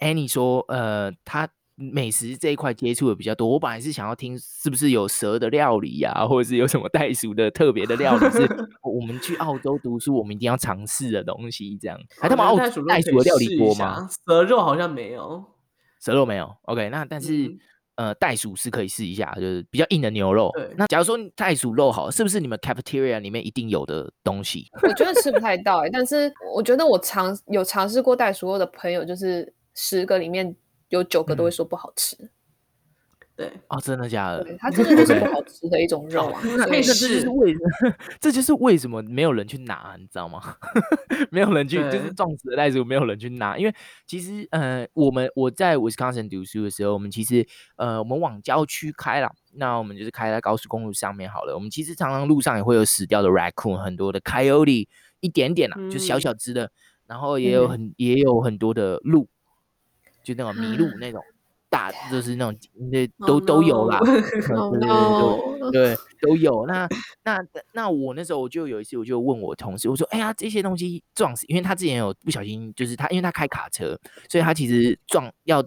[0.00, 3.48] Annie 说，呃，他美食这一块接触的比较多。
[3.48, 8.48] 我本来是想要听是不是有蛇的料理呀、啊，或者是有什么袋鼠的特别的料理，是
[8.82, 11.76] 我们去澳洲读书，我们一定要尝试的东西。
[11.76, 14.08] 这样，还他妈澳洲袋鼠的料理多吗？
[14.26, 15.44] 蛇肉好像没有，
[16.00, 16.56] 蛇肉没有。
[16.62, 17.46] OK，那但是。
[17.46, 17.58] 嗯
[17.96, 20.50] 呃，袋鼠是可以试一下，就是比较硬的牛肉。
[20.54, 24.66] 对，那假如说袋鼠肉好，是不是你们 cafeteria 里面一定有的东西？
[24.82, 30.54] 我觉得吃不太到哎、欸，但是我觉得我尝有尝试过袋鼠肉的朋友，就是十个里面
[30.88, 32.16] 有九个都会说不好吃。
[32.20, 32.28] 嗯
[33.36, 34.42] 对哦，真的假的？
[34.58, 36.40] 它真的就是不好吃的一种肉啊！
[36.42, 40.56] 这就是为什么， 这就是为什么没有人去拿，你知道吗？
[41.30, 43.58] 没有人去，就是撞死的袋鼠，没有人去拿。
[43.58, 43.74] 因为
[44.06, 47.46] 其实，呃，我们我在 Wisconsin 读书的时候，我们其实，
[47.76, 51.52] 呃，我们往郊区开了，那我们就是开在高速公路上面好了。
[51.54, 54.88] 我们其实常常路上也会有死掉的 raccoon，很多的 coyote，
[55.20, 56.72] 一点点啊，嗯、就小小只的，
[57.06, 59.28] 然后也有很、嗯、也有很多的鹿，
[60.26, 61.22] 就那种麋鹿那种。
[61.68, 62.56] 大就是那种，
[62.92, 64.40] 那都都有啦， 对对
[64.80, 66.64] 对对，都有。
[66.64, 66.88] 那
[67.24, 73.98] 那那我那时候我就有一次，我就问我同事，我说：“哎呀，这些东西撞死，因为他之前有不小心，就是他因为他开卡车，
[74.30, 75.60] 所以他其实撞要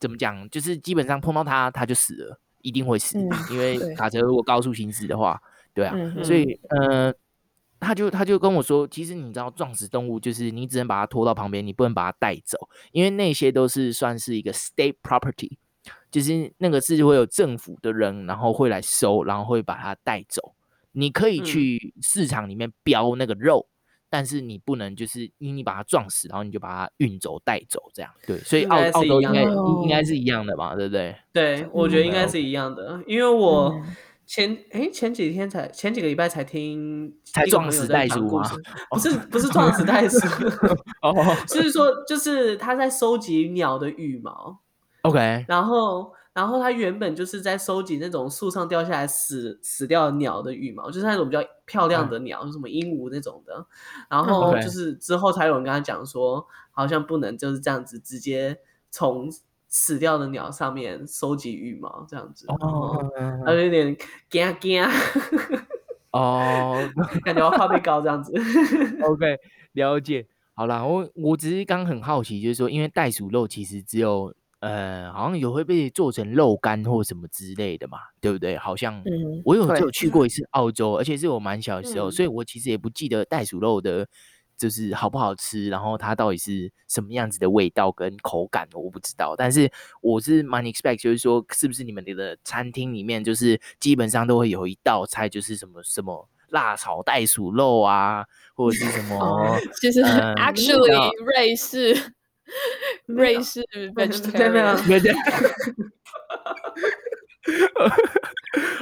[0.00, 3.18] 怎么讲，就是基本上碰到他他就死了，一定会死，
[3.50, 5.38] 因为卡车如果高速行驶的话，
[5.74, 7.12] 对啊，所以呃。”
[7.80, 15.56] 他就他就跟我说，其实你知道，撞死动物就是你只能把它拖到旁边，你不能把它带走，因为那些都是算是一个 state property，
[16.10, 20.54] 就是那个是会有政府的人，然后会来收，然后会把它带走。
[20.92, 28.10] 你可以去市场里面标那个肉，嗯、但是你不能就是你你把它撞死，然后你就把它运走带走这样。
[28.26, 31.14] 对，所以澳澳洲应该应该是一样的吧，对不对？
[31.32, 33.68] 对，我觉得应该是一样的，嗯、因为我。
[33.72, 33.94] 嗯
[34.28, 38.42] 前哎，前几天才前几个礼拜才听才撞死袋鼠吗？
[38.90, 40.18] 不是不是撞死袋鼠，
[41.00, 41.14] 哦，
[41.48, 44.60] 是说就是他在收集鸟的羽毛
[45.00, 53.66] ，OK，然后然后他原本就是在收集那种树上掉下来死死掉的鸟的羽毛，就是那种比较漂亮的鸟，就什么鹦鹉那种的，
[54.10, 58.58] 然后就是之后才有人跟他讲说，好像不能就是这样子直接
[58.90, 59.30] 从
[59.68, 63.04] 死掉的鸟上面收集羽毛，这样子哦，
[63.46, 63.94] 有点
[64.30, 64.82] 惊惊，
[66.10, 66.74] 哦，
[67.22, 68.32] 感觉要怕被告这样子。
[69.02, 69.36] OK，
[69.72, 70.26] 了解。
[70.54, 78.56] 好啦，我我只是刚很好奇，就是说，因为袋鼠肉其实只有呃，好像有会被做成肉干或什么之类的嘛，对不对？
[78.56, 79.02] 好像
[79.44, 84.08] 我有就有去过一次澳洲，而且是我蛮小的时候，所以我其实也不记得袋鼠肉的。
[84.58, 89.36] 就是好不好吃，然后它到底是什么样子的味道跟口感，我不知道。
[89.36, 89.70] 但是
[90.02, 99.56] 我是蛮 expect，就是说，是不是你们的餐厅里面，就是基本上都会有一道菜，就是什么什么辣炒袋鼠肉啊，或者是什么？
[99.80, 101.94] 其实、嗯、actually 瑞士
[103.06, 103.62] 瑞士
[103.94, 104.74] vegetarian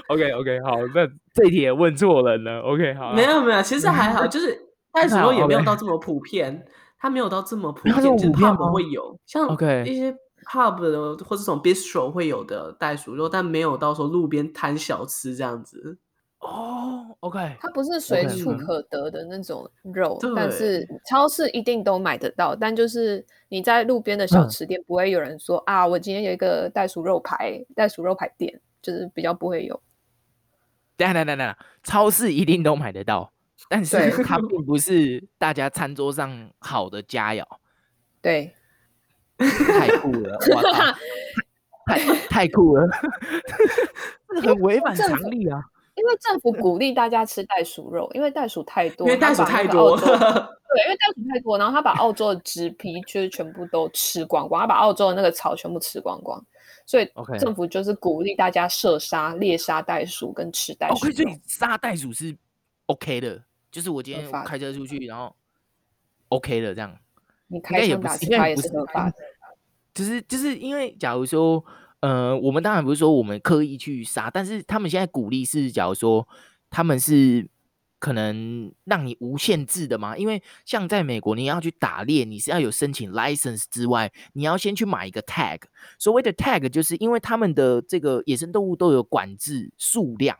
[0.08, 2.60] OK OK 好，那这一题也问错人了。
[2.60, 4.65] OK 好，没有没有，其实还好，就是。
[4.96, 6.66] 袋鼠肉也没有到这么普遍，
[6.98, 9.46] 它没有到这么普遍，就是 pub 会有，像
[9.84, 10.10] 一些
[10.46, 15.98] pub 的或者这种 bistro 会有的袋鼠肉，但没有到说路边摊小吃这样子。
[16.38, 22.54] 哦，OK，它不是随处可得的那种肉，但是超市一定都买得到。
[22.54, 29.80] 但就是你在路边的小吃店，不会有人说啊，我今天有一个袋鼠肉排，袋鼠肉排店，就是比较不会有。
[30.96, 33.32] 等等等等，超市一定都买得到。
[33.68, 37.44] 但是它并不是大家餐桌上好的佳肴，
[38.20, 38.52] 对，
[39.38, 40.98] 太酷了，哇靠，
[41.86, 42.86] 太太酷了，
[44.42, 45.60] 很违反常理啊！
[45.94, 56.44] 因为政府鼓励大家吃袋鼠肉，因为袋鼠太多，因为袋鼠太多， 对，因为袋鼠太多，然后他把澳洲的植皮就是全部都吃光光，他把澳洲的那个草全部吃光光，
[56.84, 61.10] 所以政府就是鼓励大家射杀、猎杀袋鼠跟吃袋鼠。
[61.10, 62.36] 所以杀袋鼠是
[62.86, 63.44] OK 的。
[63.68, 65.36] 就是我今天开车出去，然后
[66.30, 66.96] OK 的，这样
[67.48, 69.16] 你开枪打其他也是合法的。
[69.92, 71.62] 就是就是因为，假如说，
[72.00, 76.26] 呃，我们当然不是说我们刻意去杀，但是他们现在鼓励是，假如说
[76.70, 77.46] 他们是
[77.98, 80.16] 可能让你无限制的嘛。
[80.16, 85.60] 因为像在美国，你要去打猎，你是要有申请 license 之外，你要先去买一个 tag。
[85.98, 90.38] 所谓的 tag，就是因为他们的这个野生动物都有管制数量。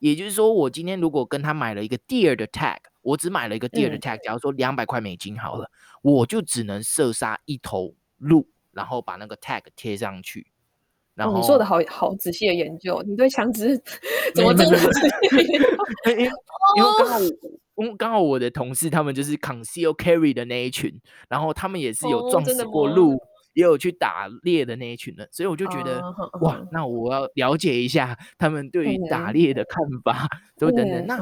[0.00, 5.70] 也就是说，我今天如果跟他买了一个 deer 的 tag，我只买了一个 deer 的 tag，假如说两百块美金好了，
[6.02, 10.48] 我就只能射杀一头鹿，然后把那个 tag 贴上去。
[11.14, 13.80] 然后、哦、你做的好好仔细的研究，你对枪支
[14.34, 15.06] 怎么这么仔细？
[16.76, 17.18] 因为刚好，
[17.74, 23.14] 我刚好我的同事他们就是 conceal carry 的那一群，然后他们也是有撞死过鹿。
[23.14, 23.20] 哦
[23.52, 31.02] 也有去打猎的那一群人，所以我就觉得、uh, 哇，那我要了解一下他们对于打猎的看法，都、uh, 等等。
[31.02, 31.18] Uh, 那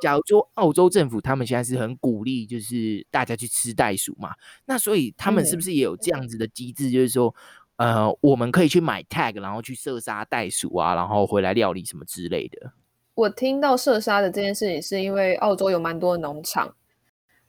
[0.00, 4.34] 假如说澳洲政府他们现在是很鼓励，就是大家去吃袋鼠嘛，
[4.66, 7.34] 那所以他们是不是也有这样子的机制，就是说，
[7.76, 12.72] 呃，我们可以去买 tag，然后去射杀袋鼠啊，然后回来料理什么之类的。
[13.14, 16.74] 我听到射杀的这件事情，是因为澳洲有蛮多农场。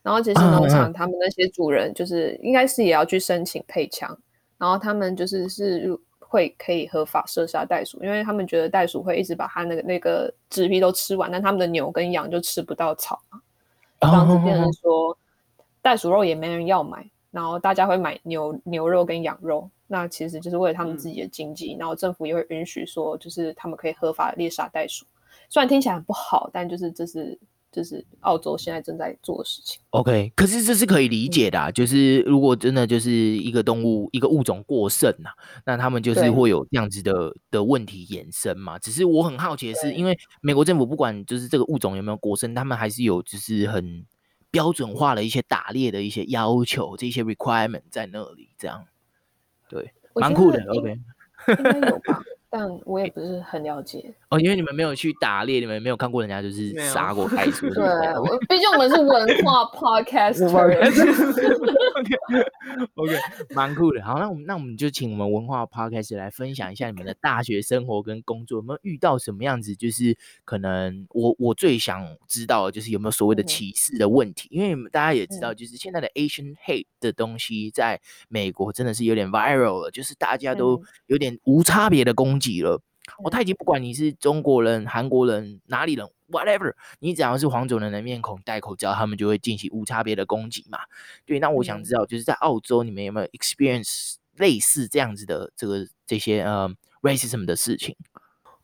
[0.08, 4.18] 然后其实农场他们那些主人就是应该是也要去申请配枪，
[4.58, 13.42] 然后他们就是是会可以合法射杀袋鼠，因为他们觉得袋鼠会一直把它那个那个纸皮都吃完，但他们的牛跟羊就吃不到草嘛，
[14.00, 15.18] 这样子变成说
[15.82, 25.06] 袋鼠肉也没人要买，然后大家会买牛牛肉跟羊肉，那其实就是为了他们自己的经济，然后政府也会允许说就是他们可以合法猎杀袋鼠，
[25.50, 27.38] 虽然听起来很不好，但就是这是。
[27.72, 29.80] 就是澳洲现在正在做的事情。
[29.92, 35.30] OK，可是这是可以理解的就是如果真的就是一个动物一个物种过剩呐，
[35.66, 38.80] 那他们就是会有这样子的的问题衍生嘛。
[38.80, 44.06] 只是我很好奇的是，因为美国政府不管就是这个物种有没有过剩，他们还是有就是很
[44.50, 48.86] 标准化的一些打猎的一些要求，这些 requirement 在那里，这样
[49.70, 50.64] 对，蛮酷的。
[50.70, 51.00] OK，
[51.50, 52.24] 应该有吧。
[52.50, 57.70] 但我也不是很了解哦，因为你们没有去打猎，你们没有看过人家就是杀过袋鼠。
[57.70, 57.84] 对，
[58.50, 60.46] 毕竟我们是文化 podcast。
[62.96, 63.14] OK，
[63.56, 64.04] 蛮酷的。
[64.04, 69.74] 好，那我们那我们就请我们文化 podcast 来分享一下你们的大学生活跟工作，有没有遇到什么样子？
[69.76, 82.82] 就是可能我我最想知道的就是有没有所谓的歧视的问题，嗯、因为大家也知道，就是现在的 Asian hate 的东西在美国真的是有点 viral 了，就是大家都有点无差别的攻击了。
[83.24, 90.80] 哦，他已经不管你是中国人、韩国人、哪里人，whatever，你只要是黄种人的面孔、戴口罩，他们就会进行无差别的攻击嘛。
[91.26, 96.70] 对，那我想知道，就是在澳洲，你们有没有 experience 类似这样子的这个这些呃
[97.02, 97.96] racism 的事情？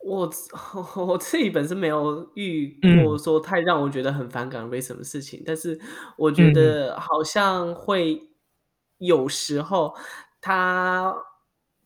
[0.06, 0.30] 我
[0.98, 5.80] 我自己本身没有遇过说太让我觉得很反感 racism 的事情，嗯，但是
[6.18, 8.22] 我觉得好像会
[8.98, 9.96] 有时候
[10.42, 11.16] 他。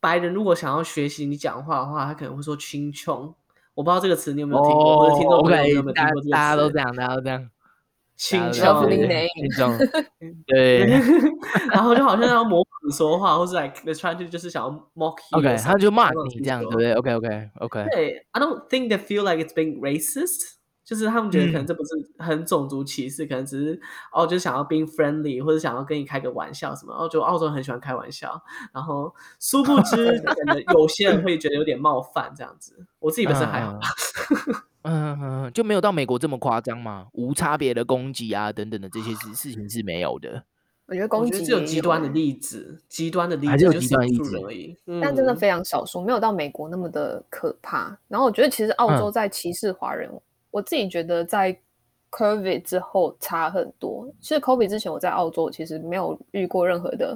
[0.08, 3.34] 白人如果想要学习你讲话的话，他可能会说“青穷”。
[3.76, 6.30] 我不知道这个词你有没有听过，或者听众朋友有没有听过这个词？
[6.30, 7.50] 大家都这样，大家都这样。
[8.16, 9.78] 青穷，青穷，
[10.48, 10.88] 对。
[11.72, 15.40] 然后就好像要模仿你说话，或是 like they're trying to 就是想要 mock you。
[15.40, 17.86] OK，他就骂你这样，对不对？OK，OK，OK。
[17.92, 20.57] 对，I don't think they feel like it's being racist。
[20.88, 23.82] 就是他们觉得可能这不是很种族歧视，可能只是
[24.14, 26.94] 哦，就想要 being friendly，或者想要跟你开个玩笑什么。
[26.94, 32.86] 然后就澳洲人很喜欢开玩笑，然后殊不知 可能有些人会觉得有点冒犯这样子。
[33.00, 33.78] 我自己本身还好。
[34.84, 40.46] 嗯 嗯，就没有到美国这么夸张嘛，无差别的攻击啊等等的这些事事情是没有的。
[40.86, 48.00] 我觉得攻击只有极端的例子，极端的例子还是有极端例子而已，但真的非常少数，没有到美国那么的可怕。
[48.08, 50.10] 然后我觉得其实澳洲在歧视华人。
[50.10, 50.22] 嗯
[50.58, 51.56] 我自己觉得在
[52.10, 54.12] COVID 之后差很多。
[54.20, 57.16] 其实 COVID 之前我在澳洲，其实没有遇过任何的，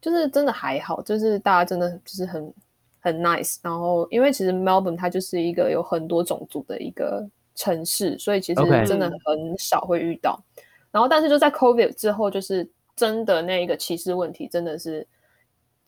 [0.00, 2.54] 就是真的还好，就是大家真的就是很
[3.00, 3.56] 很 nice。
[3.62, 10.40] 然后因为其实 Melbourne 它就是一个有很多种族的一个城市，所以其实真的很少会遇到。
[10.54, 10.62] Okay.
[10.92, 15.04] 然后但是就在 COVID 之后，就是真的那一个歧视问题真的是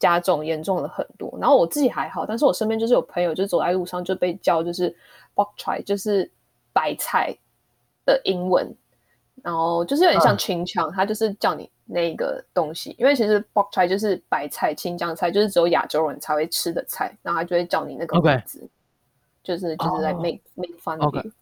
[0.01, 1.33] 加重严重了很多。
[1.41, 4.93] 然后我自己还好，但是我身边就是有朋友就走在路上就被叫就是
[5.37, 6.29] boktry 就是。
[6.79, 7.37] 白菜
[8.07, 8.73] 的英文，
[9.43, 18.71] 然后就是有点像青酱，它就是叫你那个东西，因为其实 bok choy 就是白菜、青江菜，就是只有亚洲人才会吃的菜，然后他就会叫你那个名字，
[19.43, 21.33] 就是就是在 make make fun of you，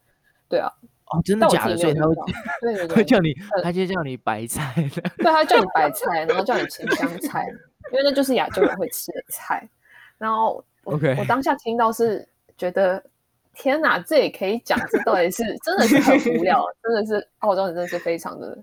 [0.49, 0.73] 对啊，
[1.11, 1.77] 哦，真的假的？
[1.77, 2.15] 所以他会
[2.63, 4.73] 对会叫你，他就叫你白菜，
[5.19, 7.47] 对，他叫你白菜，然后叫你青江菜，
[7.93, 9.69] 因为那就是亚洲人会吃的菜。
[10.17, 12.27] 然后我我当下听到是
[12.57, 13.05] 觉得。
[13.57, 14.79] 天哪，这也可以讲？
[14.91, 18.57] 这到底是真的是很无聊， 真的是澳洲人真的是非常的，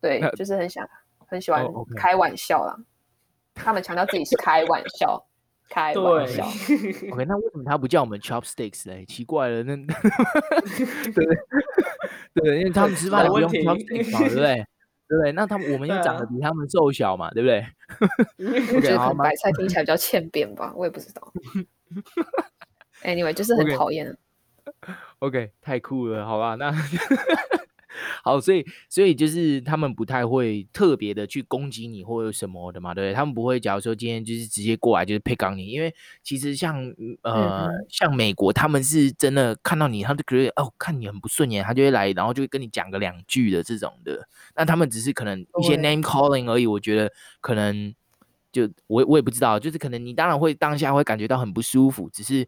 [0.00, 0.88] 对，就是很想
[1.26, 1.66] 很喜欢
[1.96, 2.76] 开玩笑啦。
[3.54, 5.26] 他们强调自己是开玩笑，
[5.68, 6.44] 开玩笑。
[7.12, 9.04] OK，那为什么他不叫我们 chopsticks 嘞？
[9.04, 9.76] 奇怪了，那
[11.12, 11.36] 对对
[12.34, 14.66] 对，因为他们吃饭不用 chopsticks 嘛，对不对？
[15.08, 15.32] 对不对？
[15.32, 17.66] 那他们我们又长得比他们瘦小嘛，对不对？
[18.74, 21.32] 我觉得白菜听起来比较欠扁吧，我也不知道。
[23.04, 24.16] Anyway，就是很讨厌。
[24.64, 24.94] Okay.
[25.18, 26.54] OK，太酷了，好吧？
[26.54, 26.72] 那
[28.24, 33.14] 好，所以所以就是他们不太会特别的去攻击你或者什么的嘛，对不对？
[33.14, 35.92] 他们不会，假如说今天就是直接过来就是 pick on 你，因为
[36.22, 36.80] 其实像
[37.22, 44.26] 呃、嗯、像美国，他们是真的看到你，他就觉得哦，看你很不顺眼，他就会来，然后就会跟你讲个两句的这种的。
[44.54, 47.92] 那他们只是可能一些 name calling 而已，我觉得可能
[48.52, 52.46] 就我我也不知道，就是可能你当然会当下会感觉到很不舒服，只是。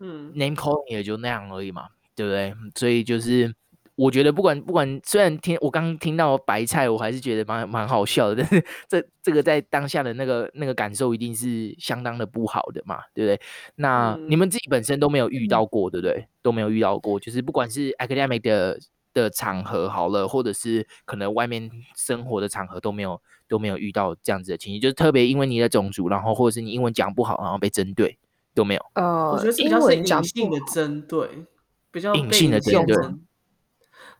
[0.00, 2.54] 嗯，name calling 也就那样而已嘛，对不对？
[2.74, 3.54] 所以就是
[3.96, 8.36] 我觉得不管不管，虽然听我刚听到白菜，我还是觉得蛮蛮好笑的。
[8.36, 13.40] 但是这这个在当下的那个那个感受一定是相当的不好的嘛，对不对？
[13.76, 16.26] 那你们自己本身都没有遇到过，对不对？
[16.42, 18.78] 都没有遇到过，就是不管是 academic 的
[19.12, 28.18] 的场合好了，或者是可能外面生活的场合都没有都没有遇到这样子的情形，就是特别因为你的种族，然后或者是你英文讲不好，然后被针对。
[28.54, 31.46] 都没有，呃，我觉得是比较是隐性的针对，
[31.90, 32.96] 比较隐性的针对，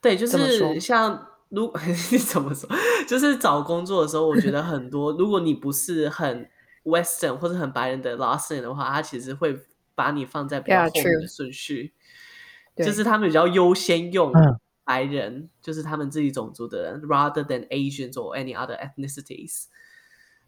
[0.02, 1.72] 对，就是像如
[2.10, 2.68] 你怎么说，
[3.06, 6.50] 就是找工作的时候，我觉得很多，如果你不是很
[6.82, 9.58] Western 或者很白人的 last name 的话，他其实会
[9.94, 11.94] 把你放在比较后面的顺序
[12.76, 14.32] ，yeah, 就是他们比较优先用
[14.84, 19.66] 白人，嗯、就是他们自己种族的人，rather than Asians or any other ethnicities，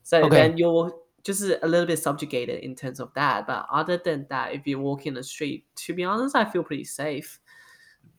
[0.03, 4.29] 所以 then you 就是 a little bit subjugated in terms of that, but other than
[4.29, 7.39] that, if you walk in the street, to be honest, I feel pretty safe.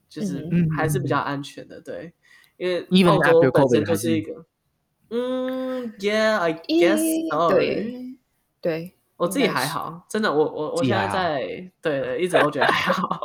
[0.10, 0.46] 就是
[0.76, 2.12] 还是比较安全的，对，
[2.58, 4.46] 因为澳洲本身就是一个，
[5.10, 7.50] 嗯，Yeah, I guess so.
[7.50, 8.18] 对，
[8.60, 13.22] 对我自己还好，真的，我我我现在在，对，一直都觉得还好。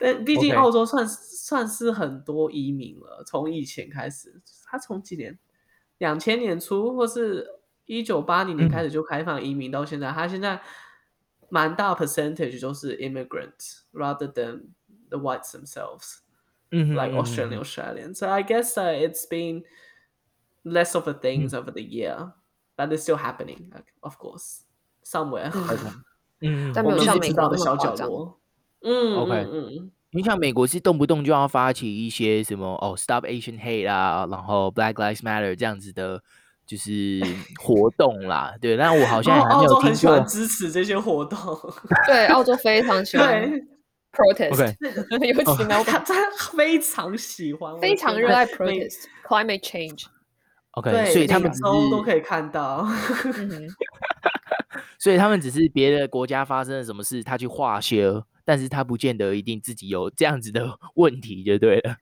[0.00, 5.38] 但毕竟澳洲算算是很多移民了，从以前开始，他从几年，
[5.98, 7.59] 两千年初或是。
[7.89, 10.59] 一九八零年开始就开放移民，到现在，他、嗯、现在
[11.49, 14.69] 蛮大 percentage 都是 immigrants rather than
[15.09, 16.17] the whites themselves，
[16.71, 19.63] 嗯，like Australian Australian。So I guess it's been
[20.63, 22.33] less of a things over the year,
[22.75, 24.61] but it's still happening, of course,
[25.03, 25.51] somewhere。
[26.41, 28.39] 嗯，但没有像美国的小角落。
[28.81, 36.23] 嗯，OK，嗯，你像美国是动不动就要发起一些什么哦，Stop Asian Hate 啊，然后 Black Lives Matter 这样子的。
[36.70, 37.20] 就是
[37.58, 39.74] 活动啦，对，但我好像还没有听过。
[39.74, 41.36] 澳洲很喜欢支持这些活动，
[42.06, 43.50] 对，澳洲非常喜欢
[44.12, 44.76] protest，
[45.10, 45.18] 尤
[45.56, 46.14] 其呢， 他他
[46.56, 50.04] 非常喜欢，非常热爱 protest，climate change。
[50.74, 52.86] OK，所以他们都都可以看到。
[54.96, 61.96] 所以他们只是别的国家发生了什么事，他去化修，但是他不见得一定自己有这样子的问题，就对了。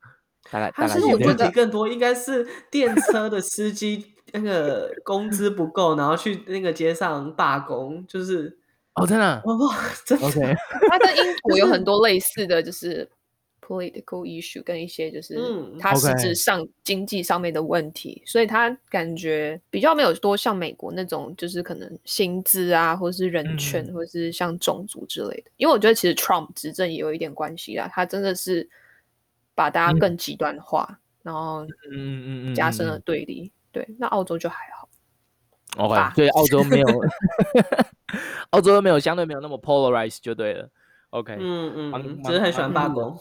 [0.51, 8.59] 大概，大概其实我觉得更多应该是电车的司机那个工资不够，然后去那个街上罢工，就是
[8.95, 9.71] 哦，真的，哦，
[10.07, 10.27] 真的。
[10.29, 10.55] OK，
[10.89, 13.09] 他跟英国有很多类似的就是。
[13.61, 15.39] political issue 跟一些就是，
[15.79, 18.33] 它实质上经济上面的问题，嗯 okay.
[18.33, 25.51] 所以他感觉比较没有多像美国那种，就是可能薪资啊，或是人权，嗯、或是像种族之类的。
[25.59, 28.67] 因为我觉得其实 Trump 执政也有一点关系啦，他真的是
[29.55, 33.43] 把大家更极端化，嗯、然后嗯嗯嗯加深了对立。
[33.43, 34.89] 嗯嗯嗯对，那澳洲就还好。
[35.77, 36.87] OK，所以澳洲没有，
[38.51, 40.69] 澳洲没有相对没有那么 polarized 就对了。
[41.11, 43.17] OK，嗯嗯，只是很喜欢罢工。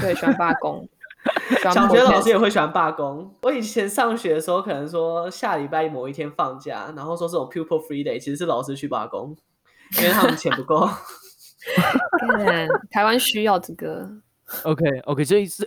[0.00, 0.88] 对，喜欢罢工。
[1.62, 3.34] 小学老师也会喜欢罢工。
[3.42, 9.36] 我以前上学的时候，可能说下礼拜某一天放假，然后说这种 pupil free day，其实是老师去罢工，
[9.98, 10.88] 因为他们钱不够。
[12.90, 14.08] 台湾需要这个。
[14.64, 15.62] OK OK，所以是，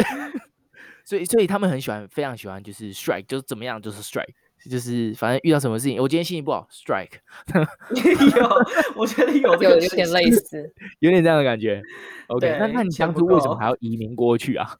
[1.04, 4.34] 所以所以他们很喜欢，非常喜欢，就是 strike，就是怎么样，就是 strike。
[4.70, 7.20] 就是反正遇到什么事情，我今天心情不好，strike。
[8.39, 8.49] 有，
[8.95, 11.82] 我觉得有， 有有点类似， 有点这样的感觉。
[12.28, 14.78] OK，那那你当初为什么还要移民过去啊？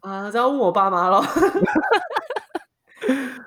[0.00, 1.22] 啊，这要问我爸妈了。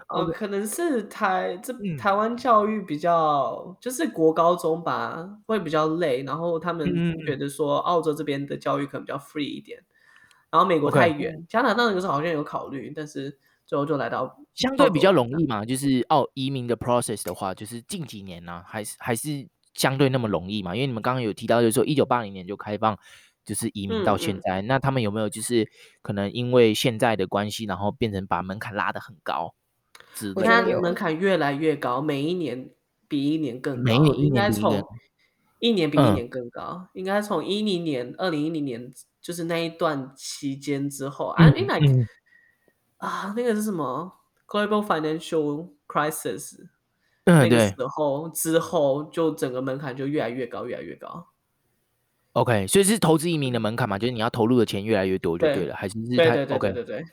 [0.09, 6.85] 哦，可能是台这台湾教育比较，嗯、就是国高中吧，会比较累，然后他们
[7.25, 9.79] 觉得说澳洲这边的教育可能比较 free 一点，
[10.51, 13.37] 然后美国太远加拿大那个时候好像有考虑，但是。
[13.69, 20.75] 最后就来到相对比较容易嘛，就是澳移民的 process 的话，就是近几年呢、啊，还是还是相对那么容易嘛。
[20.75, 22.97] 因为你们刚刚有提到，就是说一九八零年就开放，
[23.45, 25.69] 就是移民到现在，嗯嗯、那他们有没有就是
[26.01, 29.53] 可能因为现在的关系，然后变成把门槛拉得很高？
[30.35, 32.71] 我看门槛越来越高，每一年
[33.07, 34.83] 比一年更高，每一年应该从
[35.59, 38.91] 一年比一年更高，应该从一零年、二零一零年
[39.21, 41.45] 就是那一段期间之后，啊。
[42.97, 46.57] 啊，那个是什么？Global Financial Crisis，
[47.23, 51.27] 嗯，那个时候之后就整个门槛就越来越高，越来越高。
[52.33, 53.97] OK，所以是投资移民的门槛嘛？
[53.97, 56.45] 就是你要投入的钱越来越多就对了，对还是是太？
[56.45, 57.05] 对对对，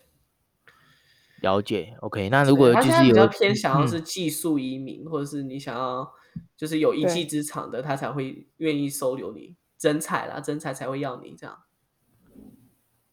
[1.41, 1.97] 了解。
[2.01, 6.13] OK，那如果就是有比较偏想要是技术移民，嗯、或者是你想要
[6.57, 11.57] 就是有一技之长的，他才会愿意收留你，真才啦，真才才会要你这样。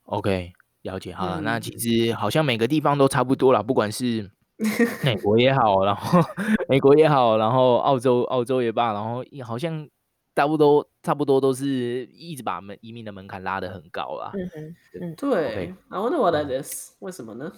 [0.04, 0.54] OK。
[0.84, 4.30] 了解哈，嗯、那其实好像每个地方都差不多啦，不管是
[5.02, 6.20] 美国也好，然后
[6.68, 9.88] 美国也好，然后澳洲澳洲也罢，然后好像
[10.36, 11.66] 差不多差不多都是
[12.12, 14.34] 一直把门移民的门槛拉得很高啦。
[14.34, 15.74] 嗯嗯，对。
[15.88, 16.92] I wonder what that is？
[17.00, 17.50] 为什么呢？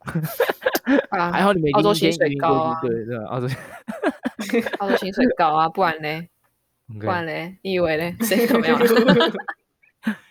[1.10, 3.46] 还好你们澳洲薪水高啊，对对，澳洲
[4.78, 6.26] 澳洲薪水高啊，不然呢？
[6.98, 7.56] 不然呢？
[7.62, 8.16] 你以为呢？
[8.24, 8.78] 谁都没有。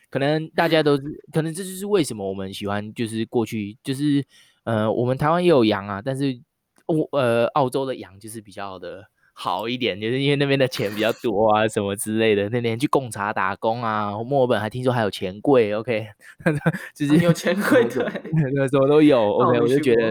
[0.09, 4.25] 可能大家都是，可能这就是为什么我们喜欢，就是过去，就是
[4.63, 6.39] 呃，我们台湾也有羊啊，但是
[6.85, 12.49] 我呃，澳洲的羊就是比较的好一点，就是因为那边的钱比较多啊，什么之类的。
[12.49, 16.07] 那年去贡茶打工啊，墨尔本还听说还有钱柜，OK，
[16.95, 18.03] 就是有钱柜，对，
[18.69, 20.09] 什么都有，OK，我就觉得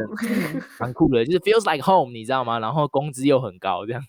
[0.78, 2.59] 蛮酷的，就是 feels like home，你知道吗？
[2.61, 4.03] 然后工资又很高，这样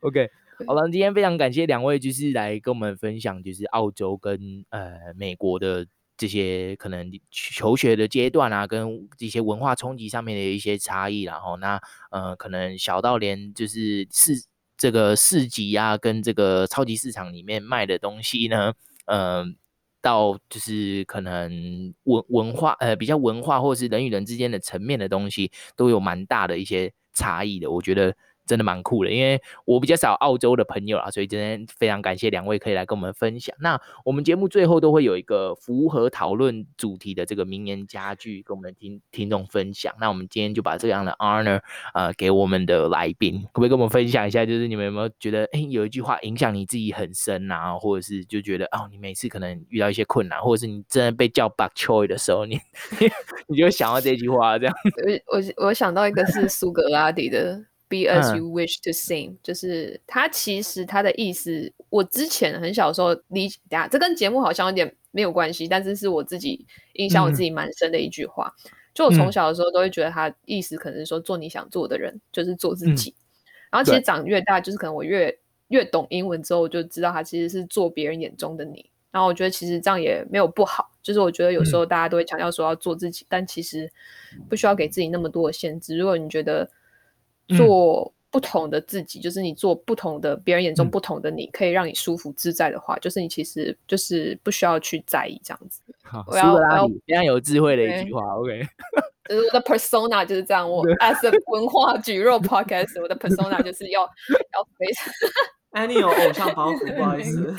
[0.00, 0.30] ，OK。
[0.66, 5.86] 好了，今天非常感谢两位，就是来跟我们分享，就是澳洲跟呃美国的
[6.16, 11.80] 这些可能求学的阶段啊，跟这些文化冲击上面的一些差异，然后那
[12.10, 14.44] 呃可能小到连就是市
[14.76, 18.74] 这个市集啊，跟这个超级市场里面卖的东西呢，
[19.06, 19.44] 呃，
[20.02, 28.14] 到就是可能文文化呃比较文化或是人与人之间的层面的东西，都有蛮大的一些差异的，我觉得。
[28.50, 33.54] 真的蛮酷的，因为我比较少澳洲的朋友啊，所以今天非常感谢两位可以来跟我们分享。
[33.60, 39.94] 那我们节目最后都会有一个符合讨论主题的这个名言佳句跟我们听听众分享。
[40.00, 41.62] 那我们今天就把这样的 honor
[41.94, 44.44] 呃给我们的来宾，可不可以跟我们分享一下？
[44.44, 52.58] 就是你们有没有觉得，哎，有一句话影响你自己很深啊，或者是就觉得哦，你每次可能遇到一些困难，或者是你真的被叫 bok choy 的时候，你
[53.46, 54.74] 你就想到这句话这样。
[55.28, 57.69] 我我我想到一个是苏格拉底的。
[57.90, 63.58] Be as you wish to seem，、嗯、就是他其实他的意思，我之前很小的时候理解，
[63.90, 68.54] 这跟节目好像有点没有关系，但是是我自己影响我自己蛮深的一句话。
[68.64, 73.10] 嗯、就我从小的时候都会觉得他意思可能是说做你想做的人，就是做自己。
[73.10, 73.18] 嗯、
[73.72, 75.36] 然后其实长越大，就是可能我越
[75.66, 78.88] 越懂英文之后，我就知道他其实是做别人眼中的你。
[79.10, 83.90] 然后我觉得其实这样也没有不好，就是我觉得有时候大家都会强调说要做自己，嗯、但其实
[84.48, 85.98] 不需要给自己那么多的限制。
[85.98, 86.70] 如果你觉得
[87.56, 95.80] 做不同的自己，就是你做不同的别人眼中不同的你，嗯、可以让你舒服自在的话，就是你其实就是不需要去在意这样子。
[96.02, 98.22] 好，我要我要非常有智慧的一句话。
[98.36, 98.62] OK，
[99.28, 100.70] 就是我的 persona 就是这样。
[100.70, 105.12] 我 as a 文化蒟蒻 podcast，我的 persona 就是要要非常。
[105.72, 107.52] 哎，你有偶像包袱，不好意思。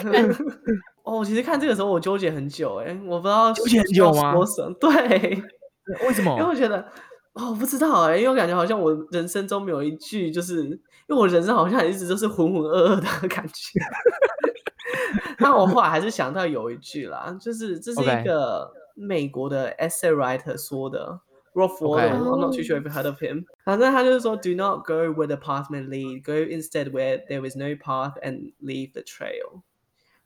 [1.04, 4.34] 哦，其实看这个时候我纠结很久，哎，我不知道纠结很久吗？
[4.80, 4.90] 对，
[6.08, 6.32] 为什么？
[6.38, 6.86] 因为我觉得。
[7.34, 13.80] 哦，我不知道哎，因为我感觉好像我人生中没有一句，就是因为我人生好像一直都是浑浑噩噩的感觉。
[15.40, 21.22] 那我后来还是想到有一句啦，就是这是一个美国的 essay writer 说的
[21.54, 23.46] ，Ralph Waldo，I'm not too sure if you heard of him。
[23.64, 28.54] 反正他就是说，Do not go where the path may lead, go instead where there is no path and
[28.62, 29.62] leave the trail。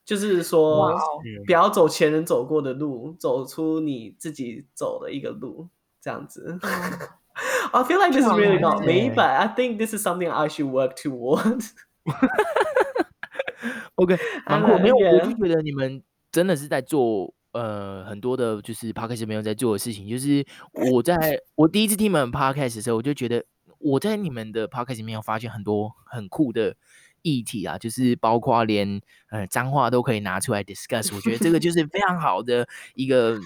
[0.03, 0.99] 就是说.
[1.45, 5.67] 不要走前人走过的路，走出你自己走的一个路。
[6.05, 6.59] 这样子，
[7.73, 10.47] I feel like this is really not me, but I think this is something I
[10.47, 11.71] should work towards.
[13.95, 14.77] OK， 蛮酷。
[14.77, 20.07] 没有，我就觉得你们真的是在做呃很多的，就是 Podcast 没有在做的事情。
[20.07, 20.45] 就是
[20.91, 23.43] 我在我第一次听你们 Podcast 的时候，我就觉得
[23.79, 26.75] 我在你们的 Podcast 里面有发现很多很酷的
[27.23, 29.01] 议题啊，就是包括连
[29.31, 31.15] 呃脏话都可以拿出来 discuss。
[31.15, 33.39] 我觉得这个就是非常好的一个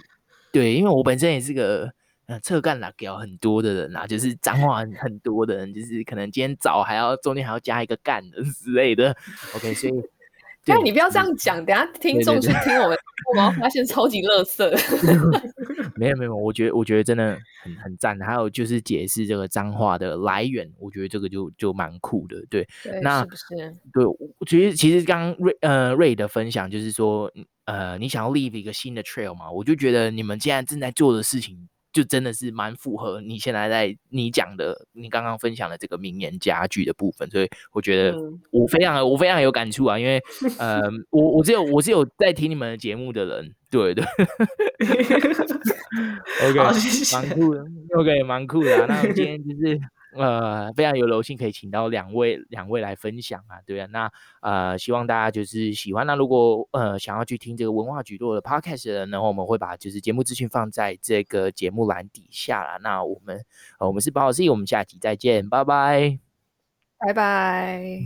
[0.51, 1.93] 对，因为我本身也是个。
[2.29, 9.17] 呃，侧干拉屌很多的人啊，就是脏 话很多的人，就是可能今天早还要中间还要加一个干的 之类的。
[9.55, 9.93] OK，所以，
[10.63, 12.97] 但你不要这样讲，等下听众去听我们，
[13.31, 14.71] 我们发现超级乐色。
[15.95, 18.17] 没有没有，我觉得我觉得真的很很赞。
[18.19, 22.39] 还有就是解释这个脏话的来源，我觉得这个就就蛮酷的。
[22.47, 23.75] 对，对那是不是？
[23.91, 24.05] 对，
[24.47, 27.31] 其实其实刚刚瑞呃瑞的分享就是说，
[27.65, 29.49] 呃，你想要 leave 一个新的 trail 嘛？
[29.49, 31.67] 我就觉得你们现在正在做的事情。
[31.91, 38.17] 就真的是蛮符合你现在在你讲的，你刚刚分享的这个名言佳句的部分，所以我觉得
[38.51, 40.21] 我非常我非常有感触啊，因为
[40.59, 44.05] 呃，我我只有我是有在听你们的节目的人，对对，
[46.45, 46.59] OK，
[47.13, 47.65] 蛮酷的
[47.97, 49.79] ，OK，蛮酷的啊，那我们今天就是。
[50.13, 56.07] 呃，非常有荣幸可以请到两位两位来分享啊，对啊，那呃，希望大家就是喜欢。
[56.07, 62.77] 那如果呃想要去听这个文化蒟蒻的 podcast 的人，然后我们会把就是节目资讯放在这个节目栏底下啦。
[62.81, 63.45] 那我们
[63.79, 66.17] 呃我们是宝老师，我们下期再见，拜拜，
[66.97, 67.99] 拜拜。